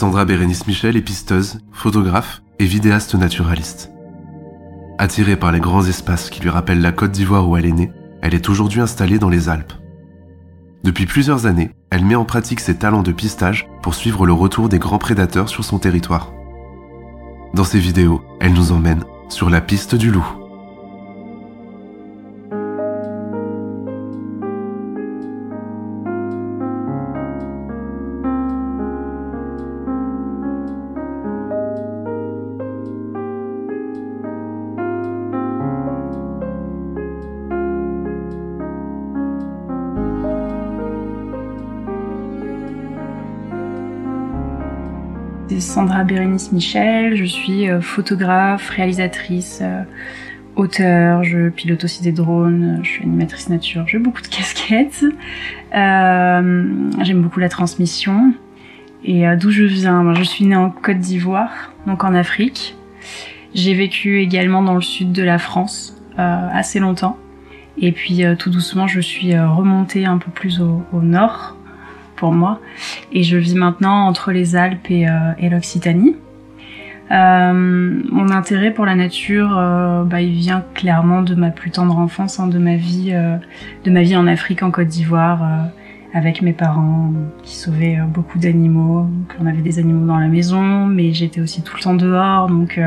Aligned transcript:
Sandra 0.00 0.24
Bérénice 0.24 0.66
Michel 0.66 0.96
est 0.96 1.02
pisteuse, 1.02 1.58
photographe 1.72 2.40
et 2.58 2.64
vidéaste 2.64 3.14
naturaliste. 3.16 3.92
Attirée 4.96 5.36
par 5.36 5.52
les 5.52 5.60
grands 5.60 5.84
espaces 5.84 6.30
qui 6.30 6.40
lui 6.40 6.48
rappellent 6.48 6.80
la 6.80 6.90
Côte 6.90 7.10
d'Ivoire 7.10 7.46
où 7.46 7.54
elle 7.58 7.66
est 7.66 7.72
née, 7.72 7.92
elle 8.22 8.34
est 8.34 8.48
aujourd'hui 8.48 8.80
installée 8.80 9.18
dans 9.18 9.28
les 9.28 9.50
Alpes. 9.50 9.74
Depuis 10.84 11.04
plusieurs 11.04 11.44
années, 11.44 11.72
elle 11.90 12.06
met 12.06 12.14
en 12.14 12.24
pratique 12.24 12.60
ses 12.60 12.76
talents 12.76 13.02
de 13.02 13.12
pistage 13.12 13.68
pour 13.82 13.94
suivre 13.94 14.24
le 14.24 14.32
retour 14.32 14.70
des 14.70 14.78
grands 14.78 14.96
prédateurs 14.96 15.50
sur 15.50 15.64
son 15.64 15.78
territoire. 15.78 16.32
Dans 17.52 17.64
ses 17.64 17.78
vidéos, 17.78 18.22
elle 18.40 18.54
nous 18.54 18.72
emmène 18.72 19.04
sur 19.28 19.50
la 19.50 19.60
piste 19.60 19.96
du 19.96 20.10
loup. 20.10 20.39
Sandra 45.70 46.02
Bérénice 46.02 46.50
Michel, 46.50 47.14
je 47.14 47.24
suis 47.24 47.70
euh, 47.70 47.80
photographe, 47.80 48.70
réalisatrice, 48.70 49.60
euh, 49.62 49.84
auteur, 50.56 51.22
je 51.22 51.48
pilote 51.48 51.84
aussi 51.84 52.02
des 52.02 52.10
drones, 52.10 52.80
je 52.82 52.90
suis 52.90 53.04
animatrice 53.04 53.48
nature, 53.48 53.86
j'ai 53.86 54.00
beaucoup 54.00 54.20
de 54.20 54.26
casquettes. 54.26 55.04
Euh, 55.72 56.90
j'aime 57.02 57.22
beaucoup 57.22 57.38
la 57.38 57.48
transmission. 57.48 58.34
Et 59.04 59.24
d'où 59.36 59.52
je 59.52 59.62
viens? 59.62 60.12
Je 60.14 60.24
suis 60.24 60.44
née 60.44 60.56
en 60.56 60.70
Côte 60.70 60.98
d'Ivoire, 60.98 61.72
donc 61.86 62.02
en 62.02 62.14
Afrique. 62.16 62.76
J'ai 63.54 63.74
vécu 63.74 64.18
également 64.18 64.62
dans 64.62 64.74
le 64.74 64.82
sud 64.82 65.12
de 65.12 65.22
la 65.22 65.38
France 65.38 65.96
assez 66.16 66.80
longtemps. 66.80 67.16
Et 67.78 67.92
puis 67.92 68.24
tout 68.40 68.50
doucement, 68.50 68.88
je 68.88 69.00
suis 69.00 69.38
remontée 69.38 70.04
un 70.04 70.18
peu 70.18 70.32
plus 70.32 70.60
au 70.60 71.00
nord, 71.00 71.56
pour 72.16 72.32
moi. 72.32 72.60
Et 73.12 73.22
je 73.22 73.36
vis 73.36 73.54
maintenant 73.54 74.06
entre 74.06 74.32
les 74.32 74.56
Alpes 74.56 74.90
et, 74.90 75.08
euh, 75.08 75.48
l'Occitanie. 75.50 76.16
Euh, 77.10 77.52
mon 77.52 78.30
intérêt 78.30 78.72
pour 78.72 78.86
la 78.86 78.94
nature, 78.94 79.56
euh, 79.58 80.04
bah, 80.04 80.20
il 80.20 80.32
vient 80.32 80.64
clairement 80.74 81.22
de 81.22 81.34
ma 81.34 81.50
plus 81.50 81.72
tendre 81.72 81.98
enfance, 81.98 82.38
hein, 82.38 82.46
de 82.46 82.58
ma 82.58 82.76
vie, 82.76 83.12
de 83.84 83.90
ma 83.90 84.02
vie 84.02 84.16
en 84.16 84.26
Afrique, 84.28 84.62
en 84.62 84.70
Côte 84.70 84.86
d'Ivoire, 84.86 85.44
avec 86.14 86.40
mes 86.40 86.52
parents 86.52 87.12
qui 87.42 87.56
sauvaient 87.56 87.98
beaucoup 88.06 88.38
d'animaux. 88.38 89.08
On 89.40 89.46
avait 89.46 89.62
des 89.62 89.80
animaux 89.80 90.06
dans 90.06 90.18
la 90.18 90.28
maison, 90.28 90.86
mais 90.86 91.12
j'étais 91.12 91.40
aussi 91.40 91.62
tout 91.62 91.76
le 91.76 91.82
temps 91.82 91.94
dehors, 91.94 92.48
donc 92.48 92.80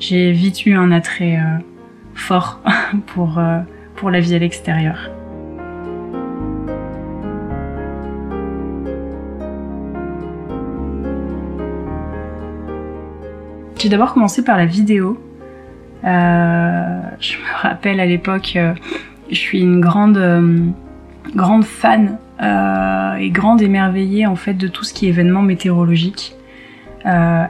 j'ai 0.00 0.32
vite 0.32 0.66
eu 0.66 0.74
un 0.74 0.90
attrait 0.90 1.38
fort 2.14 2.60
pour 3.06 3.40
pour 3.94 4.10
la 4.10 4.18
vie 4.18 4.34
à 4.34 4.38
l'extérieur. 4.40 5.10
J'ai 13.84 13.90
d'abord 13.90 14.14
commencé 14.14 14.42
par 14.42 14.56
la 14.56 14.64
vidéo. 14.64 15.22
Euh, 16.04 17.00
je 17.20 17.36
me 17.36 17.62
rappelle 17.62 18.00
à 18.00 18.06
l'époque, 18.06 18.54
euh, 18.56 18.72
je 19.28 19.34
suis 19.34 19.60
une 19.60 19.78
grande, 19.78 20.16
euh, 20.16 20.58
grande 21.36 21.66
fan 21.66 22.16
et 23.20 23.28
grande 23.28 23.60
émerveillée 23.60 24.24
en 24.26 24.36
fait 24.36 24.54
de 24.54 24.68
tout 24.68 24.84
ce 24.84 24.94
qui 24.94 25.04
est 25.04 25.10
événement 25.10 25.42
météorologique 25.42 26.34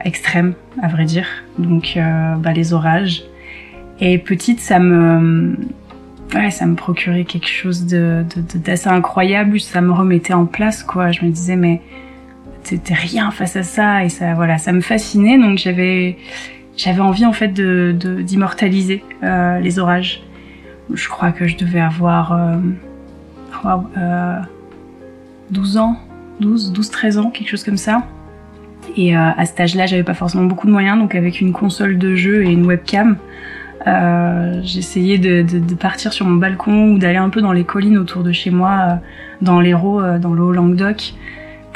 extrême, 0.03 0.55
à 0.81 0.89
vrai 0.89 1.05
dire. 1.05 1.25
Donc 1.57 1.97
bah, 2.39 2.51
les 2.51 2.73
orages. 2.73 3.23
Et 4.01 4.17
petite, 4.17 4.59
ça 4.59 4.79
me, 4.79 5.55
ouais, 6.35 6.51
ça 6.51 6.65
me 6.65 6.75
procurait 6.75 7.23
quelque 7.23 7.47
chose 7.47 7.85
de, 7.85 8.25
d'assez 8.55 8.89
incroyable. 8.89 9.61
Ça 9.61 9.79
me 9.79 9.93
remettait 9.93 10.33
en 10.33 10.45
place, 10.45 10.83
quoi. 10.83 11.11
Je 11.11 11.23
me 11.23 11.29
disais, 11.31 11.55
mais 11.55 11.81
c'était 12.65 12.93
rien 12.93 13.31
face 13.31 13.55
à 13.55 13.63
ça 13.63 14.03
et 14.03 14.09
ça 14.09 14.33
voilà 14.33 14.57
ça 14.57 14.71
me 14.71 14.81
fascinait. 14.81 15.37
Donc 15.37 15.57
j'avais 15.57 16.17
j'avais 16.77 17.01
envie 17.01 17.25
en 17.25 17.33
fait 17.33 17.53
d'immortaliser 17.53 19.03
euh, 19.23 19.59
les 19.59 19.79
orages. 19.79 20.23
Je 20.93 21.07
crois 21.09 21.31
que 21.31 21.47
je 21.47 21.57
devais 21.57 21.79
avoir 21.79 22.33
euh, 22.33 22.55
euh, 23.97 24.39
12 25.51 25.77
ans 25.77 25.97
12 26.41 26.73
12 26.73 26.89
13 26.89 27.17
ans 27.17 27.29
quelque 27.29 27.49
chose 27.49 27.63
comme 27.63 27.77
ça. 27.77 28.03
Et 28.97 29.15
euh, 29.15 29.19
à 29.37 29.45
cet 29.45 29.59
âge-là 29.59 29.85
j'avais 29.85 30.03
pas 30.03 30.13
forcément 30.13 30.45
beaucoup 30.45 30.67
de 30.67 30.71
moyens. 30.71 30.97
Donc 30.97 31.15
avec 31.15 31.41
une 31.41 31.53
console 31.53 31.97
de 31.97 32.15
jeu 32.15 32.43
et 32.43 32.51
une 32.51 32.65
webcam 32.65 33.17
euh, 33.87 34.61
j'essayais 34.63 35.19
de, 35.19 35.43
de, 35.43 35.59
de, 35.59 35.75
partir 35.75 36.11
sur 36.11 36.25
mon 36.25 36.37
balcon 36.37 36.93
ou 36.93 36.97
d'aller 36.97 37.17
un 37.17 37.29
peu 37.29 37.41
dans 37.41 37.51
les 37.51 37.63
collines 37.65 37.99
autour 37.99 38.23
de 38.23 38.31
chez 38.31 38.49
moi, 38.49 38.99
dans 39.41 39.59
l'Hérault, 39.59 40.01
dans 40.17 40.33
le 40.33 40.41
Haut-Languedoc, 40.41 41.13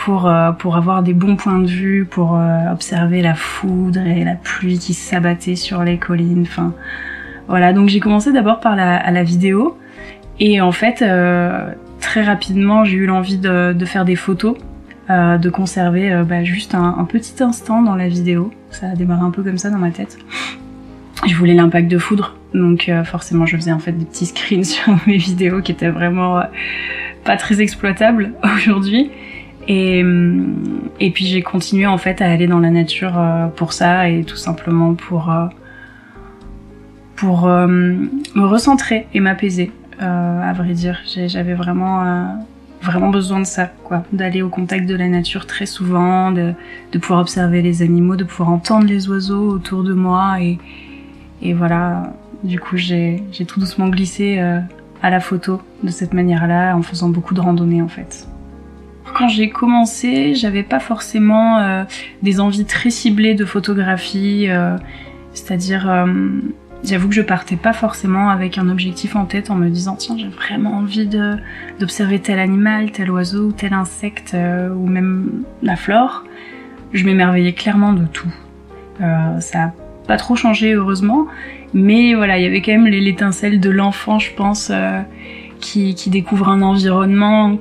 pour, 0.05 0.27
euh, 0.27 0.51
pour 0.51 0.77
avoir 0.77 1.03
des 1.03 1.13
bons 1.13 1.35
points 1.35 1.59
de 1.59 1.67
vue, 1.67 2.05
pour 2.05 2.35
euh, 2.35 2.71
observer 2.71 3.21
la 3.21 3.35
foudre 3.35 3.99
et 3.99 4.23
la 4.23 4.35
pluie 4.35 4.79
qui 4.79 4.93
s'abattait 4.93 5.55
sur 5.55 5.83
les 5.83 5.97
collines. 5.97 6.43
Enfin, 6.43 6.73
voilà. 7.47 7.73
Donc 7.73 7.89
j'ai 7.89 7.99
commencé 7.99 8.31
d'abord 8.31 8.59
par 8.59 8.75
la, 8.75 8.95
à 8.95 9.11
la 9.11 9.23
vidéo 9.23 9.77
et 10.39 10.61
en 10.61 10.71
fait 10.71 11.01
euh, 11.01 11.69
très 11.99 12.23
rapidement 12.23 12.85
j'ai 12.85 12.95
eu 12.95 13.05
l'envie 13.05 13.37
de, 13.37 13.73
de, 13.73 13.85
faire 13.85 14.05
des 14.05 14.15
photos, 14.15 14.55
de 15.09 15.49
conserver 15.49 16.23
bah, 16.23 16.43
juste 16.43 16.75
un, 16.75 16.95
un, 16.99 17.03
petit 17.03 17.43
instant 17.43 17.81
dans 17.81 17.95
la 17.95 18.07
vidéo. 18.07 18.53
Ça 18.69 18.89
a 18.89 18.95
démarré 18.95 19.23
un 19.23 19.31
peu 19.31 19.43
comme 19.43 19.57
ça 19.57 19.69
dans 19.69 19.79
ma 19.79 19.89
tête. 19.89 20.17
Je 21.27 21.35
voulais 21.35 21.55
l'impact 21.55 21.89
de 21.89 21.97
foudre, 21.97 22.37
donc 22.53 22.89
forcément 23.05 23.45
je 23.45 23.57
faisais 23.57 23.71
en 23.71 23.79
fait 23.79 23.91
des 23.91 24.05
petits 24.05 24.27
screens 24.27 24.63
sur 24.63 24.95
mes 25.07 25.17
vidéos 25.17 25.61
qui 25.61 25.71
étaient 25.71 25.89
vraiment 25.89 26.41
pas 27.25 27.37
très 27.37 27.59
exploitables 27.59 28.33
aujourd'hui. 28.55 29.09
Et, 29.71 30.03
et 30.99 31.11
puis 31.11 31.27
j'ai 31.27 31.43
continué 31.43 31.85
en 31.85 31.99
fait 31.99 32.21
à 32.21 32.31
aller 32.31 32.47
dans 32.47 32.59
la 32.59 32.71
nature 32.71 33.13
euh, 33.19 33.47
pour 33.47 33.71
ça 33.71 34.09
et 34.09 34.23
tout 34.23 34.35
simplement 34.35 34.95
pour, 34.95 35.31
euh, 35.31 35.45
pour 37.15 37.47
euh, 37.47 37.67
me 37.67 38.45
recentrer 38.45 39.05
et 39.13 39.19
m'apaiser, 39.19 39.71
à 39.99 40.53
vrai 40.53 40.73
dire. 40.73 40.99
J'avais 41.05 41.53
vraiment, 41.53 42.35
vraiment 42.81 43.09
besoin 43.09 43.41
de 43.41 43.45
ça, 43.45 43.67
quoi. 43.83 44.03
D'aller 44.11 44.41
au 44.41 44.49
contact 44.49 44.87
de 44.87 44.95
la 44.95 45.07
nature 45.07 45.45
très 45.45 45.67
souvent, 45.67 46.31
de, 46.31 46.53
de 46.91 46.97
pouvoir 46.97 47.21
observer 47.21 47.61
les 47.61 47.83
animaux, 47.83 48.15
de 48.15 48.23
pouvoir 48.23 48.49
entendre 48.49 48.87
les 48.87 49.07
oiseaux 49.07 49.51
autour 49.51 49.83
de 49.83 49.93
moi. 49.93 50.41
Et, 50.41 50.57
et 51.43 51.53
voilà, 51.53 52.11
du 52.43 52.59
coup 52.59 52.77
j'ai 52.77 53.21
tout 53.47 53.59
doucement 53.59 53.89
glissé 53.89 54.39
à 54.39 55.09
la 55.11 55.19
photo 55.19 55.61
de 55.83 55.91
cette 55.91 56.15
manière-là 56.15 56.75
en 56.75 56.81
faisant 56.81 57.09
beaucoup 57.09 57.35
de 57.35 57.41
randonnées 57.41 57.83
en 57.83 57.87
fait. 57.87 58.27
Quand 59.13 59.27
j'ai 59.27 59.49
commencé, 59.49 60.35
j'avais 60.35 60.63
pas 60.63 60.79
forcément 60.79 61.59
euh, 61.59 61.83
des 62.21 62.39
envies 62.39 62.65
très 62.65 62.89
ciblées 62.89 63.33
de 63.33 63.45
photographie, 63.45 64.45
euh, 64.49 64.77
c'est-à-dire, 65.33 65.89
euh, 65.89 66.05
j'avoue 66.83 67.09
que 67.09 67.15
je 67.15 67.21
partais 67.21 67.55
pas 67.55 67.73
forcément 67.73 68.29
avec 68.29 68.57
un 68.57 68.69
objectif 68.69 69.15
en 69.15 69.25
tête 69.25 69.49
en 69.49 69.55
me 69.55 69.69
disant 69.69 69.95
tiens 69.95 70.17
j'ai 70.17 70.27
vraiment 70.27 70.73
envie 70.73 71.07
d'observer 71.79 72.19
tel 72.19 72.39
animal, 72.39 72.91
tel 72.91 73.11
oiseau, 73.11 73.51
tel 73.51 73.73
insecte 73.73 74.35
ou 74.75 74.87
même 74.87 75.43
la 75.61 75.75
flore. 75.75 76.23
Je 76.93 77.05
m'émerveillais 77.05 77.53
clairement 77.53 77.93
de 77.93 78.05
tout. 78.05 78.31
ça 78.99 79.63
a 79.63 79.73
pas 80.07 80.17
trop 80.17 80.35
changé 80.35 80.73
heureusement, 80.73 81.27
mais 81.73 82.15
voilà 82.15 82.37
il 82.37 82.43
y 82.43 82.47
avait 82.47 82.61
quand 82.61 82.71
même 82.71 82.87
l'étincelle 82.87 83.59
de 83.59 83.69
l'enfant 83.69 84.17
je 84.17 84.31
pense 84.33 84.71
qui 85.59 86.09
découvre 86.09 86.49
un 86.49 86.61
environnement 86.61 87.59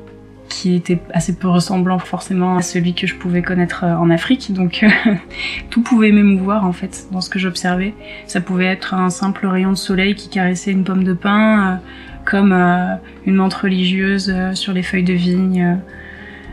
qui 0.48 0.74
était 0.74 0.98
assez 1.12 1.36
peu 1.36 1.48
ressemblant 1.48 1.98
forcément 1.98 2.56
à 2.56 2.62
celui 2.62 2.94
que 2.94 3.06
je 3.06 3.14
pouvais 3.14 3.42
connaître 3.42 3.84
euh, 3.84 3.96
en 3.96 4.10
Afrique. 4.10 4.52
Donc 4.52 4.84
tout 5.70 5.82
pouvait 5.82 6.12
m'émouvoir 6.12 6.64
en 6.64 6.72
fait 6.72 7.06
dans 7.12 7.20
ce 7.20 7.30
que 7.30 7.38
j'observais. 7.38 7.94
Ça 8.26 8.40
pouvait 8.40 8.66
être 8.66 8.94
un 8.94 9.10
simple 9.10 9.46
rayon 9.46 9.70
de 9.70 9.76
soleil 9.76 10.14
qui 10.14 10.28
caressait 10.28 10.72
une 10.72 10.84
pomme 10.84 11.04
de 11.04 11.14
pin, 11.14 11.80
comme 12.24 12.52
une 12.52 13.34
montre 13.34 13.62
religieuse 13.64 14.34
sur 14.54 14.72
les 14.72 14.82
feuilles 14.82 15.04
de 15.04 15.14
vigne. 15.14 15.78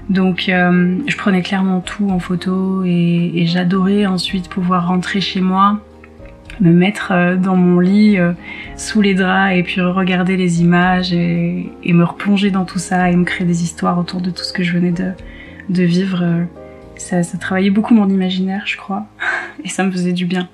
Donc 0.09 0.45
je 0.47 1.17
prenais 1.17 1.41
clairement 1.41 1.81
tout 1.81 2.09
en 2.09 2.19
photo 2.19 2.83
et 2.85 3.43
j'adorais 3.45 4.05
ensuite 4.05 4.47
pouvoir 4.47 4.87
rentrer 4.87 5.19
chez 5.19 5.41
moi 5.41 5.81
me 6.59 6.71
mettre 6.71 7.11
euh, 7.11 7.35
dans 7.35 7.55
mon 7.55 7.79
lit 7.79 8.17
euh, 8.17 8.33
sous 8.75 9.01
les 9.01 9.13
draps 9.13 9.55
et 9.55 9.63
puis 9.63 9.81
regarder 9.81 10.37
les 10.37 10.61
images 10.61 11.13
et, 11.13 11.71
me 11.85 12.03
replonger 12.03 12.51
dans 12.51 12.65
tout 12.65 12.79
ça 12.79 13.09
et 13.09 13.15
me 13.15 13.23
créer 13.23 13.47
des 13.47 13.63
histoires 13.63 13.97
autour 13.97 14.21
de 14.21 14.29
tout 14.29 14.43
ce 14.43 14.51
que 14.51 14.63
je 14.63 14.73
venais 14.73 14.91
de, 14.91 15.83
vivre. 15.83 16.23
Euh, 16.23 16.43
ça, 16.97 17.21
travaillait 17.37 17.69
beaucoup 17.69 17.93
mon 17.93 18.07
imaginaire, 18.07 18.63
je 18.65 18.77
crois, 18.77 19.05
et 19.63 19.69
ça 19.69 19.83
me 19.83 19.91
faisait 19.91 20.13
du 20.13 20.25
bien. 20.25 20.47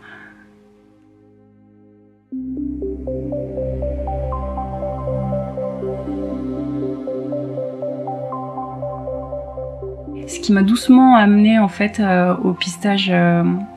Ce 10.27 10.39
qui 10.39 10.53
m'a 10.53 10.63
doucement 10.63 11.15
amené 11.15 11.59
en 11.59 11.67
fait 11.67 12.01
au 12.43 12.53
pistage 12.53 13.11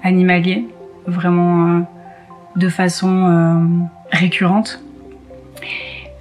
animalier, 0.02 0.66
vraiment 1.06 1.84
de 2.56 2.68
façon 2.68 3.26
euh, 3.26 3.54
récurrente. 4.10 4.80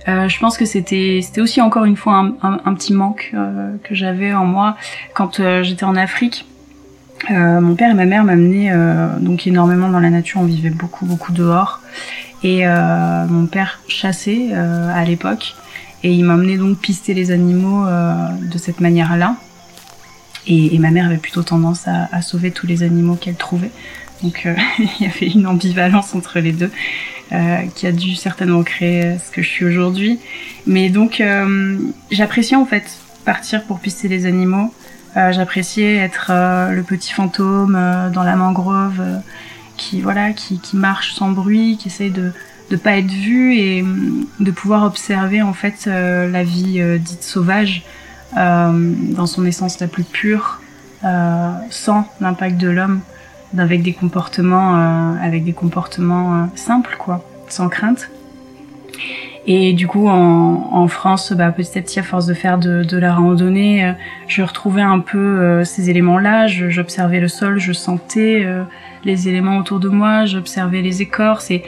Euh, 0.08 0.28
je 0.28 0.40
pense 0.40 0.58
que 0.58 0.66
c'était 0.66 1.22
c'était 1.22 1.40
aussi 1.40 1.62
encore 1.62 1.86
une 1.86 1.96
fois 1.96 2.34
un, 2.42 2.74
petit 2.74 2.94
manque 2.94 3.32
euh, 3.34 3.76
que 3.84 3.96
j'avais 3.96 4.34
en 4.34 4.46
moi 4.46 4.76
quand 5.14 5.42
j'étais 5.62 5.86
en 5.86 5.96
Afrique. 5.96 6.46
mon 7.30 7.76
père 7.76 7.90
et 7.90 7.94
ma 7.94 8.06
mère 8.06 8.26
m'amenaient 8.26 8.74
donc 9.22 9.48
énormément 9.48 9.90
dans 9.90 10.02
la 10.02 10.10
nature. 10.10 10.42
On 10.42 10.46
vivait 10.46 10.72
beaucoup 10.72 11.06
beaucoup 11.06 11.32
dehors 11.32 11.80
et 12.44 12.66
mon 12.66 13.46
père 13.46 13.80
chassait 13.88 14.54
à 14.54 15.06
l'époque 15.06 15.56
et 16.04 16.12
il 16.12 16.26
m'amenait 16.26 16.58
donc 16.58 16.80
pister 16.80 17.14
les 17.14 17.32
animaux 17.32 17.86
de 17.86 18.58
cette 18.58 18.82
manière-là. 18.82 19.38
Et, 20.46 20.76
et, 20.76 20.80
ma 20.80 20.92
mère 20.92 21.06
avait 21.06 21.16
plutôt 21.16 21.44
tendance 21.44 21.88
à, 21.88 22.10
à 22.12 22.22
sauver 22.22 22.52
tous 22.52 22.68
les 22.68 22.84
animaux 22.84 23.16
qu'elle 23.16 23.36
trouvait. 23.36 23.72
Donc 24.24 24.46
euh, 24.46 24.56
il 24.80 25.06
y 25.06 25.10
avait 25.10 25.28
une 25.28 25.46
ambivalence 25.46 26.16
entre 26.16 26.40
les 26.40 26.54
deux 26.54 26.72
euh, 27.32 27.58
qui 27.76 27.86
a 27.86 27.92
dû 27.92 28.16
certainement 28.16 28.64
créer 28.64 29.18
ce 29.20 29.30
que 29.32 29.42
je 29.42 29.50
suis 29.50 29.66
aujourd'hui. 29.66 30.20
Mais 30.66 30.90
donc 30.90 31.22
euh, 31.22 31.78
j'appréciais 32.10 32.58
en 32.58 32.66
fait 32.66 32.86
partir 33.26 33.64
pour 33.64 33.80
pister 33.80 34.08
les 34.08 34.26
animaux. 34.26 34.74
j'appréciais 35.16 35.96
être 35.96 36.32
le 36.72 36.84
petit 36.84 37.14
fantôme 37.14 37.80
dans 38.14 38.24
la 38.24 38.36
mangrove 38.36 39.02
qui 39.78 40.02
voilà 40.02 40.34
qui, 40.34 40.60
qui, 40.60 40.76
marche 40.76 41.14
sans 41.14 41.32
bruit, 41.32 41.78
qui 41.78 41.88
essaye 41.88 42.12
de 42.12 42.34
de 42.70 42.76
pas 42.76 42.98
être 42.98 43.12
vu 43.12 43.56
et 43.56 43.86
de 44.40 44.52
pouvoir 44.52 44.84
observer 44.84 45.42
en 45.42 45.54
fait 45.54 45.86
la 45.86 46.44
vie 46.44 46.82
dite 47.00 47.24
sauvage 47.24 47.84
dans 48.36 49.26
son 49.26 49.46
essence 49.46 49.80
la 49.80 49.88
plus 49.88 50.04
pure, 50.04 50.60
sans 51.70 52.06
l'impact 52.20 52.58
de 52.58 52.68
l'homme 52.68 53.00
avec 53.58 53.82
des 53.82 53.94
comportements, 53.94 54.76
euh, 54.76 55.16
avec 55.22 55.44
des 55.44 55.54
comportements 55.54 56.36
euh, 56.36 56.46
simples, 56.56 56.96
quoi, 56.98 57.24
sans 57.48 57.70
crainte. 57.70 58.10
Et 59.46 59.74
du 59.74 59.88
coup, 59.88 60.08
en, 60.08 60.70
en 60.72 60.88
France, 60.88 61.34
bah, 61.34 61.52
petit 61.52 61.78
à 61.78 61.82
petit, 61.82 62.00
à 62.00 62.04
force 62.04 62.26
de 62.26 62.34
faire 62.34 62.58
de, 62.58 62.84
de 62.84 62.98
la 62.98 63.14
randonnée, 63.14 63.86
euh, 63.86 63.92
je 64.28 64.42
retrouvais 64.42 64.82
un 64.82 65.00
peu 65.00 65.64
ces 65.66 65.90
éléments-là. 65.90 66.48
J'observais 66.48 67.20
le 67.20 67.28
sol, 67.28 67.60
je 67.60 67.74
sentais 67.74 68.48
les 69.04 69.28
éléments 69.28 69.58
autour 69.58 69.80
de 69.80 69.90
moi, 69.90 70.26
j'observais 70.26 70.82
les 70.82 71.02
écorces 71.02 71.52
et 71.52 71.64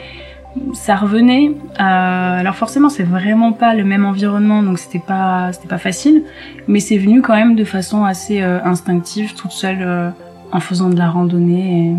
ça 0.72 0.96
revenait. 0.96 1.52
alors 1.76 2.54
forcément, 2.54 2.88
c'est 2.88 3.02
vraiment 3.02 3.52
pas 3.52 3.74
le 3.74 3.84
même 3.84 4.06
environnement, 4.06 4.62
donc 4.62 4.78
c'était 4.78 4.98
pas 5.06 5.52
c'était 5.52 5.68
pas 5.68 5.76
facile, 5.76 6.22
mais 6.66 6.80
c'est 6.80 6.96
venu 6.96 7.20
quand 7.20 7.34
même 7.34 7.56
de 7.56 7.64
façon 7.64 8.06
assez 8.06 8.40
instinctive, 8.40 9.34
toute 9.34 9.52
seule 9.52 10.14
en 10.52 10.60
faisant 10.60 10.88
de 10.88 10.96
la 10.96 11.08
randonnée. 11.08 11.94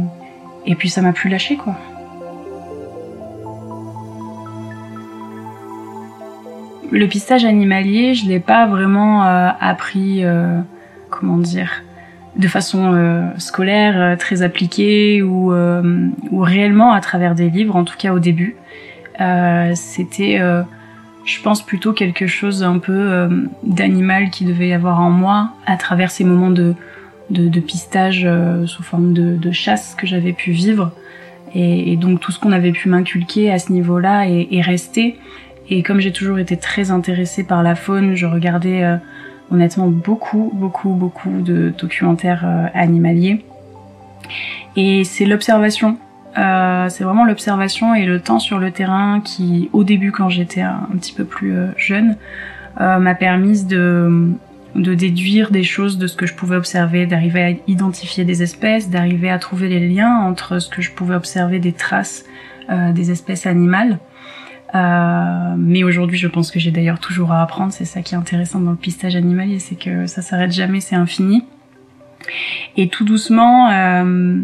Et, 0.65 0.75
puis 0.75 0.89
ça 0.89 1.01
m'a 1.01 1.13
plus 1.13 1.29
lâché 1.29 1.55
quoi. 1.55 1.75
Le 6.89 7.05
pistage 7.07 7.43
animalier, 7.43 8.13
je 8.13 8.27
l'ai 8.27 8.39
pas 8.39 8.65
vraiment 8.65 9.25
euh, 9.25 9.49
appris, 9.59 10.23
euh, 10.23 10.59
comment 11.09 11.37
dire, 11.37 11.83
de 12.37 12.47
façon 12.47 12.93
euh, 12.93 13.27
scolaire, 13.39 14.17
très 14.17 14.41
appliquée 14.41 15.21
ou, 15.21 15.53
ou 15.53 16.39
réellement 16.39 16.93
à 16.93 17.01
travers 17.01 17.35
des 17.35 17.49
livres, 17.49 17.75
en 17.75 17.83
tout 17.83 17.97
cas 17.97 18.13
au 18.13 18.19
début. 18.19 18.55
C'était, 19.73 20.39
je 21.25 21.41
pense, 21.41 21.61
plutôt 21.61 21.91
quelque 21.91 22.27
chose 22.27 22.63
un 22.63 22.77
peu 22.77 23.27
d'animal 23.63 24.29
qui 24.29 24.45
devait 24.45 24.69
y 24.69 24.73
avoir 24.73 25.01
en 25.01 25.09
moi 25.09 25.49
à 25.65 25.75
travers 25.75 26.09
ces 26.09 26.23
moments 26.23 26.51
de, 26.51 26.73
de, 27.29 27.59
pistage 27.59 28.23
euh, 28.25 28.65
sous 28.65 28.83
forme 28.83 29.13
de, 29.13 29.51
chasse 29.51 29.95
que 29.95 30.07
j'avais 30.07 30.33
pu 30.33 30.51
vivre. 30.51 30.91
Et, 31.55 31.95
donc 31.97 32.19
tout 32.19 32.31
ce 32.31 32.39
qu'on 32.39 32.51
avait 32.51 32.71
pu 32.71 32.89
m'inculquer 32.89 33.51
à 33.51 33.59
ce 33.59 33.71
niveau-là 33.71 34.27
est, 34.27 34.61
resté. 34.61 35.17
Et 35.69 35.83
comme 35.83 35.99
j'ai 35.99 36.11
toujours 36.11 36.39
été 36.39 36.57
très 36.57 36.91
intéressée 36.91 37.43
par 37.43 37.63
la 37.63 37.75
faune, 37.75 38.15
je 38.15 38.25
regardais 38.25 38.83
euh, 38.83 38.97
honnêtement 39.51 39.87
beaucoup, 39.87 40.51
beaucoup, 40.53 40.89
beaucoup 40.89 41.41
de 41.41 41.73
documentaires 41.77 42.43
euh, 42.45 42.67
animaliers. 42.73 43.43
Et 44.75 45.03
c'est 45.03 45.25
l'observation. 45.25 45.97
c'est 46.35 47.03
vraiment 47.03 47.25
l'observation 47.25 47.95
et 47.95 48.05
le 48.05 48.19
temps 48.19 48.39
sur 48.39 48.59
le 48.59 48.71
terrain 48.71 49.21
qui, 49.21 49.69
au 49.73 49.83
début, 49.83 50.11
quand 50.11 50.29
j'étais 50.29 50.61
un, 50.61 50.87
petit 50.99 51.13
peu 51.13 51.25
plus 51.25 51.55
jeune, 51.77 52.15
m'a 52.77 53.15
permis 53.15 53.63
de 53.63 54.35
de 54.77 54.93
déduire 54.93 55.51
des 55.51 55.63
choses 55.63 55.97
de 55.97 56.07
ce 56.07 56.15
que 56.15 56.25
je 56.25 56.35
pouvais 56.35 56.55
observer, 56.55 57.07
d'arriver 57.07 57.43
à 57.43 57.49
identifier 57.69 58.23
des 58.25 58.43
espèces, 58.43 58.89
d'arriver 58.89 59.29
à 59.29 59.39
trouver 59.39 59.69
les 59.69 59.87
liens 59.87 60.19
entre 60.19 60.59
ce 60.59 60.69
que 60.69 60.81
je 60.81 60.91
pouvais 60.91 61.15
observer 61.15 61.59
des 61.59 61.73
traces 61.73 62.25
euh, 62.69 62.91
des 62.91 63.11
espèces 63.11 63.45
animales. 63.45 63.97
Euh, 64.75 65.55
mais 65.57 65.83
aujourd'hui, 65.83 66.17
je 66.17 66.27
pense 66.27 66.51
que 66.51 66.59
j'ai 66.59 66.71
d'ailleurs 66.71 66.99
toujours 66.99 67.31
à 67.31 67.41
apprendre. 67.41 67.71
C'est 67.71 67.85
ça 67.85 68.01
qui 68.01 68.13
est 68.13 68.17
intéressant 68.17 68.59
dans 68.59 68.71
le 68.71 68.77
pistage 68.77 69.15
animalier, 69.15 69.59
c'est 69.59 69.79
que 69.79 70.05
ça 70.05 70.21
s'arrête 70.21 70.51
jamais, 70.51 70.81
c'est 70.81 70.95
infini. 70.95 71.45
Et 72.75 72.89
tout 72.89 73.05
doucement, 73.05 73.71
euh, 73.71 74.41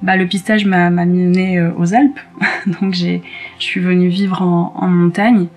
bah, 0.00 0.16
le 0.16 0.26
pistage 0.26 0.64
m'a 0.64 0.88
mené 0.88 1.60
aux 1.76 1.94
Alpes. 1.94 2.18
Donc 2.80 2.94
je 2.94 3.18
suis 3.58 3.80
venue 3.80 4.08
vivre 4.08 4.40
en, 4.40 4.72
en 4.74 4.88
montagne. 4.88 5.48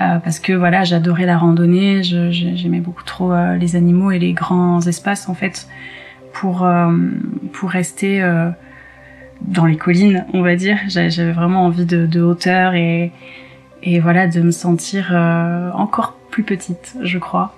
Euh, 0.00 0.18
parce 0.18 0.38
que 0.38 0.52
voilà, 0.52 0.84
j'adorais 0.84 1.26
la 1.26 1.36
randonnée, 1.36 2.02
j'aimais 2.02 2.80
beaucoup 2.80 3.02
trop 3.02 3.32
euh, 3.32 3.56
les 3.56 3.74
animaux 3.74 4.12
et 4.12 4.20
les 4.20 4.32
grands 4.32 4.80
espaces 4.80 5.28
en 5.28 5.34
fait 5.34 5.66
pour 6.32 6.64
euh, 6.64 6.96
pour 7.52 7.70
rester 7.70 8.22
dans 9.40 9.66
les 9.66 9.76
collines, 9.76 10.24
on 10.32 10.42
va 10.42 10.54
dire. 10.54 10.78
J'avais 10.88 11.32
vraiment 11.32 11.64
envie 11.64 11.84
de, 11.84 12.06
de, 12.06 12.20
hauteur 12.20 12.74
et 12.74 13.10
et 13.82 13.98
voilà 13.98 14.28
de 14.28 14.40
me 14.40 14.50
sentir 14.50 15.12
encore 15.74 16.16
plus 16.30 16.44
petite, 16.44 16.96
je 17.02 17.18
crois. 17.18 17.54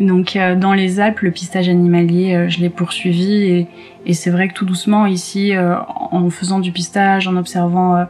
Donc 0.00 0.38
dans 0.58 0.72
les 0.72 1.00
Alpes, 1.00 1.20
le 1.20 1.30
pistage 1.30 1.68
animalier, 1.68 2.46
je 2.48 2.60
l'ai 2.60 2.68
poursuivi 2.70 3.44
et, 3.44 3.66
et 4.06 4.14
c'est 4.14 4.30
vrai 4.30 4.48
que 4.48 4.54
tout 4.54 4.66
doucement 4.66 5.06
ici, 5.06 5.52
en 5.56 6.30
faisant 6.30 6.60
du 6.60 6.72
pistage, 6.72 7.28
en 7.28 7.36
observant 7.36 8.06